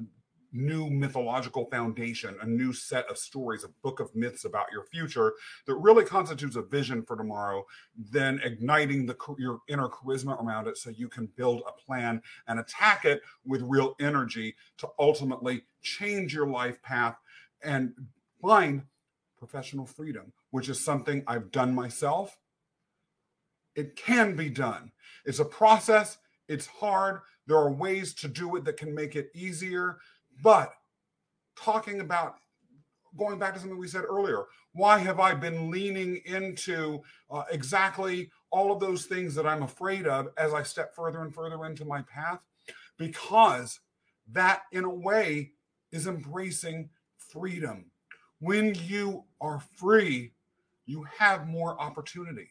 new 0.53 0.91
mythological 0.91 1.67
foundation, 1.67 2.37
a 2.43 2.47
new 2.47 2.73
set 2.73 3.09
of 3.09 3.19
stories, 3.19 3.65
a 3.65 3.69
book 3.83 4.01
of 4.01 4.15
myths 4.15 4.45
about 4.45 4.67
your 4.73 4.85
future 4.85 5.35
that 5.67 5.75
really 5.77 6.05
constitutes 6.05 6.57
a 6.57 6.63
vision 6.63 7.03
for 7.03 7.17
tomorrow, 7.17 7.65
then 7.97 8.41
igniting 8.43 9.07
the 9.07 9.17
your 9.39 9.61
inner 9.69 9.89
charisma 9.89 10.43
around 10.43 10.67
it 10.67 10.77
so 10.77 10.91
you 10.91 11.09
can 11.09 11.27
build 11.37 11.63
a 11.67 11.73
plan 11.73 12.21
and 12.49 12.59
attack 12.59 13.05
it 13.05 13.23
with 13.45 13.63
real 13.63 13.95
energy 14.01 14.55
to 14.79 14.89
ultimately 14.99 15.63
change 15.83 16.35
your 16.35 16.47
life 16.47 16.81
path 16.83 17.17
and 17.63 17.93
find 18.43 18.83
professional 19.39 19.87
freedom, 19.87 20.33
which 20.51 20.69
is 20.69 20.79
something 20.79 21.23
I've 21.27 21.51
done 21.51 21.75
myself. 21.75 22.37
It 23.75 23.97
can 23.97 24.37
be 24.37 24.51
done. 24.51 24.93
It's 25.25 25.39
a 25.39 25.45
process, 25.45 26.19
it's 26.49 26.67
hard. 26.67 27.21
There 27.47 27.57
are 27.57 27.73
ways 27.73 28.13
to 28.15 28.29
do 28.29 28.57
it 28.57 28.65
that 28.65 28.77
can 28.77 28.95
make 28.95 29.17
it 29.17 29.31
easier. 29.35 29.99
But 30.43 30.73
talking 31.57 32.01
about 32.01 32.37
going 33.17 33.39
back 33.39 33.55
to 33.55 33.61
something 33.61 33.79
we 33.79 33.89
said 33.89 34.05
earlier, 34.09 34.45
why 34.73 34.99
have 34.99 35.19
I 35.19 35.35
been 35.35 35.71
leaning 35.71 36.21
into 36.25 37.03
uh, 37.31 37.45
exactly 37.51 38.31
all 38.51 38.73
of 38.73 38.81
those 38.81 39.07
things 39.07 39.35
that 39.35 39.47
I'm 39.47 39.63
afraid 39.63 40.07
of 40.07 40.29
as 40.37 40.55
I 40.55 40.63
step 40.63 40.95
further 40.95 41.23
and 41.23 41.35
further 41.35 41.65
into 41.65 41.85
my 41.85 42.03
path? 42.03 42.41
Because 42.97 43.81
that, 44.33 44.63
in 44.73 44.85
a 44.85 44.91
way, 44.91 45.53
is 45.91 46.07
embracing 46.07 46.91
freedom. 47.17 47.87
When 48.39 48.75
you 48.75 49.25
are 49.41 49.61
free, 49.77 50.33
you 50.87 51.05
have 51.19 51.47
more 51.47 51.81
opportunity, 51.81 52.49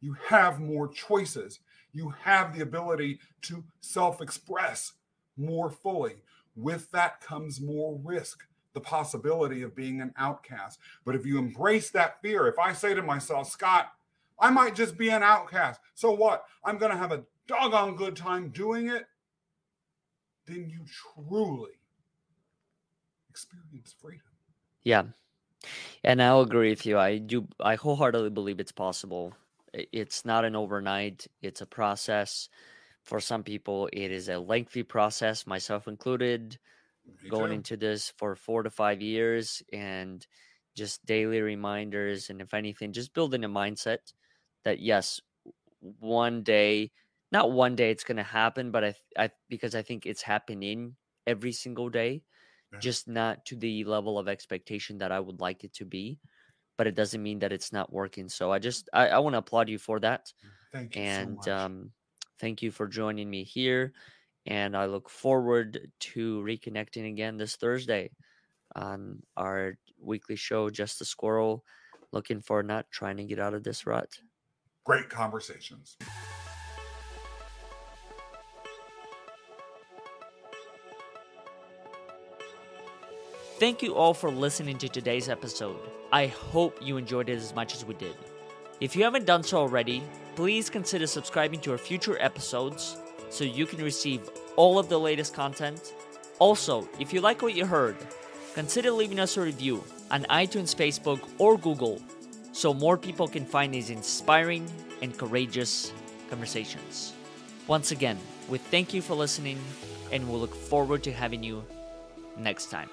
you 0.00 0.16
have 0.26 0.60
more 0.60 0.88
choices, 0.88 1.60
you 1.92 2.12
have 2.20 2.54
the 2.54 2.62
ability 2.62 3.20
to 3.42 3.64
self 3.80 4.20
express 4.20 4.92
more 5.36 5.70
fully. 5.70 6.14
With 6.56 6.90
that 6.92 7.20
comes 7.20 7.60
more 7.60 7.98
risk, 8.02 8.44
the 8.74 8.80
possibility 8.80 9.62
of 9.62 9.74
being 9.74 10.00
an 10.00 10.12
outcast. 10.16 10.78
But 11.04 11.14
if 11.14 11.26
you 11.26 11.38
embrace 11.38 11.90
that 11.90 12.20
fear, 12.22 12.46
if 12.46 12.58
I 12.58 12.72
say 12.72 12.94
to 12.94 13.02
myself, 13.02 13.50
Scott, 13.50 13.92
I 14.38 14.50
might 14.50 14.74
just 14.74 14.96
be 14.98 15.10
an 15.10 15.22
outcast. 15.22 15.80
So 15.94 16.10
what? 16.10 16.44
I'm 16.64 16.78
going 16.78 16.92
to 16.92 16.98
have 16.98 17.12
a 17.12 17.24
doggone 17.46 17.96
good 17.96 18.16
time 18.16 18.50
doing 18.50 18.88
it. 18.88 19.06
Then 20.46 20.68
you 20.68 20.84
truly 21.14 21.72
experience 23.30 23.94
freedom. 24.00 24.20
Yeah. 24.82 25.04
And 26.02 26.22
I'll 26.22 26.42
agree 26.42 26.70
with 26.70 26.84
you. 26.84 26.98
I 26.98 27.18
do 27.18 27.48
I 27.58 27.76
wholeheartedly 27.76 28.30
believe 28.30 28.60
it's 28.60 28.72
possible. 28.72 29.32
It's 29.72 30.24
not 30.24 30.44
an 30.44 30.54
overnight, 30.54 31.26
it's 31.42 31.60
a 31.60 31.66
process. 31.66 32.48
For 33.04 33.20
some 33.20 33.44
people, 33.44 33.88
it 33.92 34.10
is 34.10 34.28
a 34.28 34.38
lengthy 34.38 34.82
process, 34.82 35.46
myself 35.46 35.88
included, 35.88 36.58
Me 37.22 37.30
going 37.30 37.52
too. 37.52 37.52
into 37.52 37.76
this 37.76 38.10
for 38.10 38.36
four 38.36 38.62
to 38.62 38.70
five 38.70 39.02
years 39.02 39.62
and 39.72 40.26
just 40.76 41.04
daily 41.06 41.40
reminders. 41.40 42.30
And 42.30 42.40
if 42.40 42.54
anything, 42.54 42.92
just 42.92 43.14
building 43.14 43.44
a 43.44 43.48
mindset 43.48 44.12
that, 44.64 44.80
yes, 44.80 45.20
one 45.80 46.42
day, 46.42 46.92
not 47.32 47.52
one 47.52 47.76
day 47.76 47.90
it's 47.90 48.04
going 48.04 48.16
to 48.16 48.22
happen, 48.22 48.70
but 48.70 48.84
I, 48.84 48.94
I, 49.18 49.30
because 49.48 49.74
I 49.74 49.82
think 49.82 50.06
it's 50.06 50.22
happening 50.22 50.96
every 51.26 51.52
single 51.52 51.88
day 51.90 52.24
Yeah. 52.72 52.82
just 52.82 53.08
not 53.08 53.46
to 53.46 53.56
the 53.56 53.84
level 53.84 54.18
of 54.18 54.28
expectation 54.28 54.98
that 54.98 55.12
I 55.12 55.20
would 55.20 55.40
like 55.40 55.64
it 55.64 55.72
to 55.74 55.84
be. 55.86 56.20
But 56.78 56.86
it 56.88 56.94
doesn't 56.96 57.22
mean 57.22 57.40
that 57.40 57.52
it's 57.52 57.72
not 57.72 57.92
working. 57.92 58.28
So 58.28 58.52
I 58.52 58.58
just 58.60 58.88
I, 58.92 59.08
I 59.10 59.18
want 59.20 59.34
to 59.34 59.38
applaud 59.38 59.68
you 59.68 59.78
for 59.78 60.00
that, 60.00 60.32
Thank 60.72 60.98
you 60.98 61.06
and 61.06 61.06
so 61.06 61.30
much. 61.30 61.70
um, 61.70 61.92
thank 62.40 62.62
you 62.62 62.70
for 62.70 62.86
joining 62.86 63.28
me 63.28 63.44
here. 63.44 63.92
And 64.46 64.76
I 64.76 64.86
look 64.86 65.08
forward 65.08 65.90
to 66.00 66.42
reconnecting 66.42 67.08
again 67.08 67.36
this 67.36 67.56
Thursday 67.56 68.10
on 68.76 69.22
our 69.36 69.78
weekly 69.98 70.36
show, 70.36 70.68
Just 70.70 71.00
a 71.00 71.04
Squirrel. 71.04 71.64
Looking 72.12 72.40
for 72.40 72.62
not 72.62 72.90
trying 72.90 73.16
to 73.16 73.24
get 73.24 73.40
out 73.40 73.54
of 73.54 73.64
this 73.64 73.86
rut. 73.86 74.18
Great 74.84 75.08
conversations. 75.08 75.96
Thank 83.58 83.82
you 83.82 83.94
all 83.94 84.14
for 84.14 84.30
listening 84.30 84.78
to 84.78 84.88
today's 84.88 85.28
episode. 85.28 85.80
I 86.12 86.26
hope 86.26 86.78
you 86.82 86.96
enjoyed 86.96 87.28
it 87.28 87.36
as 87.36 87.54
much 87.54 87.74
as 87.74 87.84
we 87.84 87.94
did. 87.94 88.16
If 88.80 88.96
you 88.96 89.04
haven't 89.04 89.26
done 89.26 89.42
so 89.42 89.58
already, 89.58 90.02
please 90.34 90.68
consider 90.68 91.06
subscribing 91.06 91.60
to 91.60 91.72
our 91.72 91.78
future 91.78 92.20
episodes 92.20 92.96
so 93.30 93.44
you 93.44 93.66
can 93.66 93.82
receive 93.82 94.28
all 94.56 94.78
of 94.78 94.88
the 94.88 94.98
latest 94.98 95.32
content. 95.32 95.94
Also, 96.40 96.88
if 96.98 97.12
you 97.12 97.20
like 97.20 97.40
what 97.40 97.54
you 97.54 97.66
heard, 97.66 97.96
consider 98.54 98.90
leaving 98.90 99.20
us 99.20 99.36
a 99.36 99.42
review 99.42 99.84
on 100.10 100.24
iTunes, 100.24 100.74
Facebook, 100.74 101.20
or 101.38 101.56
Google 101.56 102.02
so 102.52 102.74
more 102.74 102.96
people 102.96 103.28
can 103.28 103.44
find 103.44 103.72
these 103.72 103.90
inspiring 103.90 104.68
and 105.02 105.16
courageous 105.16 105.92
conversations. 106.28 107.12
Once 107.66 107.92
again, 107.92 108.18
we 108.48 108.58
thank 108.58 108.92
you 108.92 109.00
for 109.00 109.14
listening 109.14 109.58
and 110.10 110.28
we'll 110.28 110.40
look 110.40 110.54
forward 110.54 111.02
to 111.04 111.12
having 111.12 111.42
you 111.42 111.64
next 112.36 112.70
time. 112.70 112.90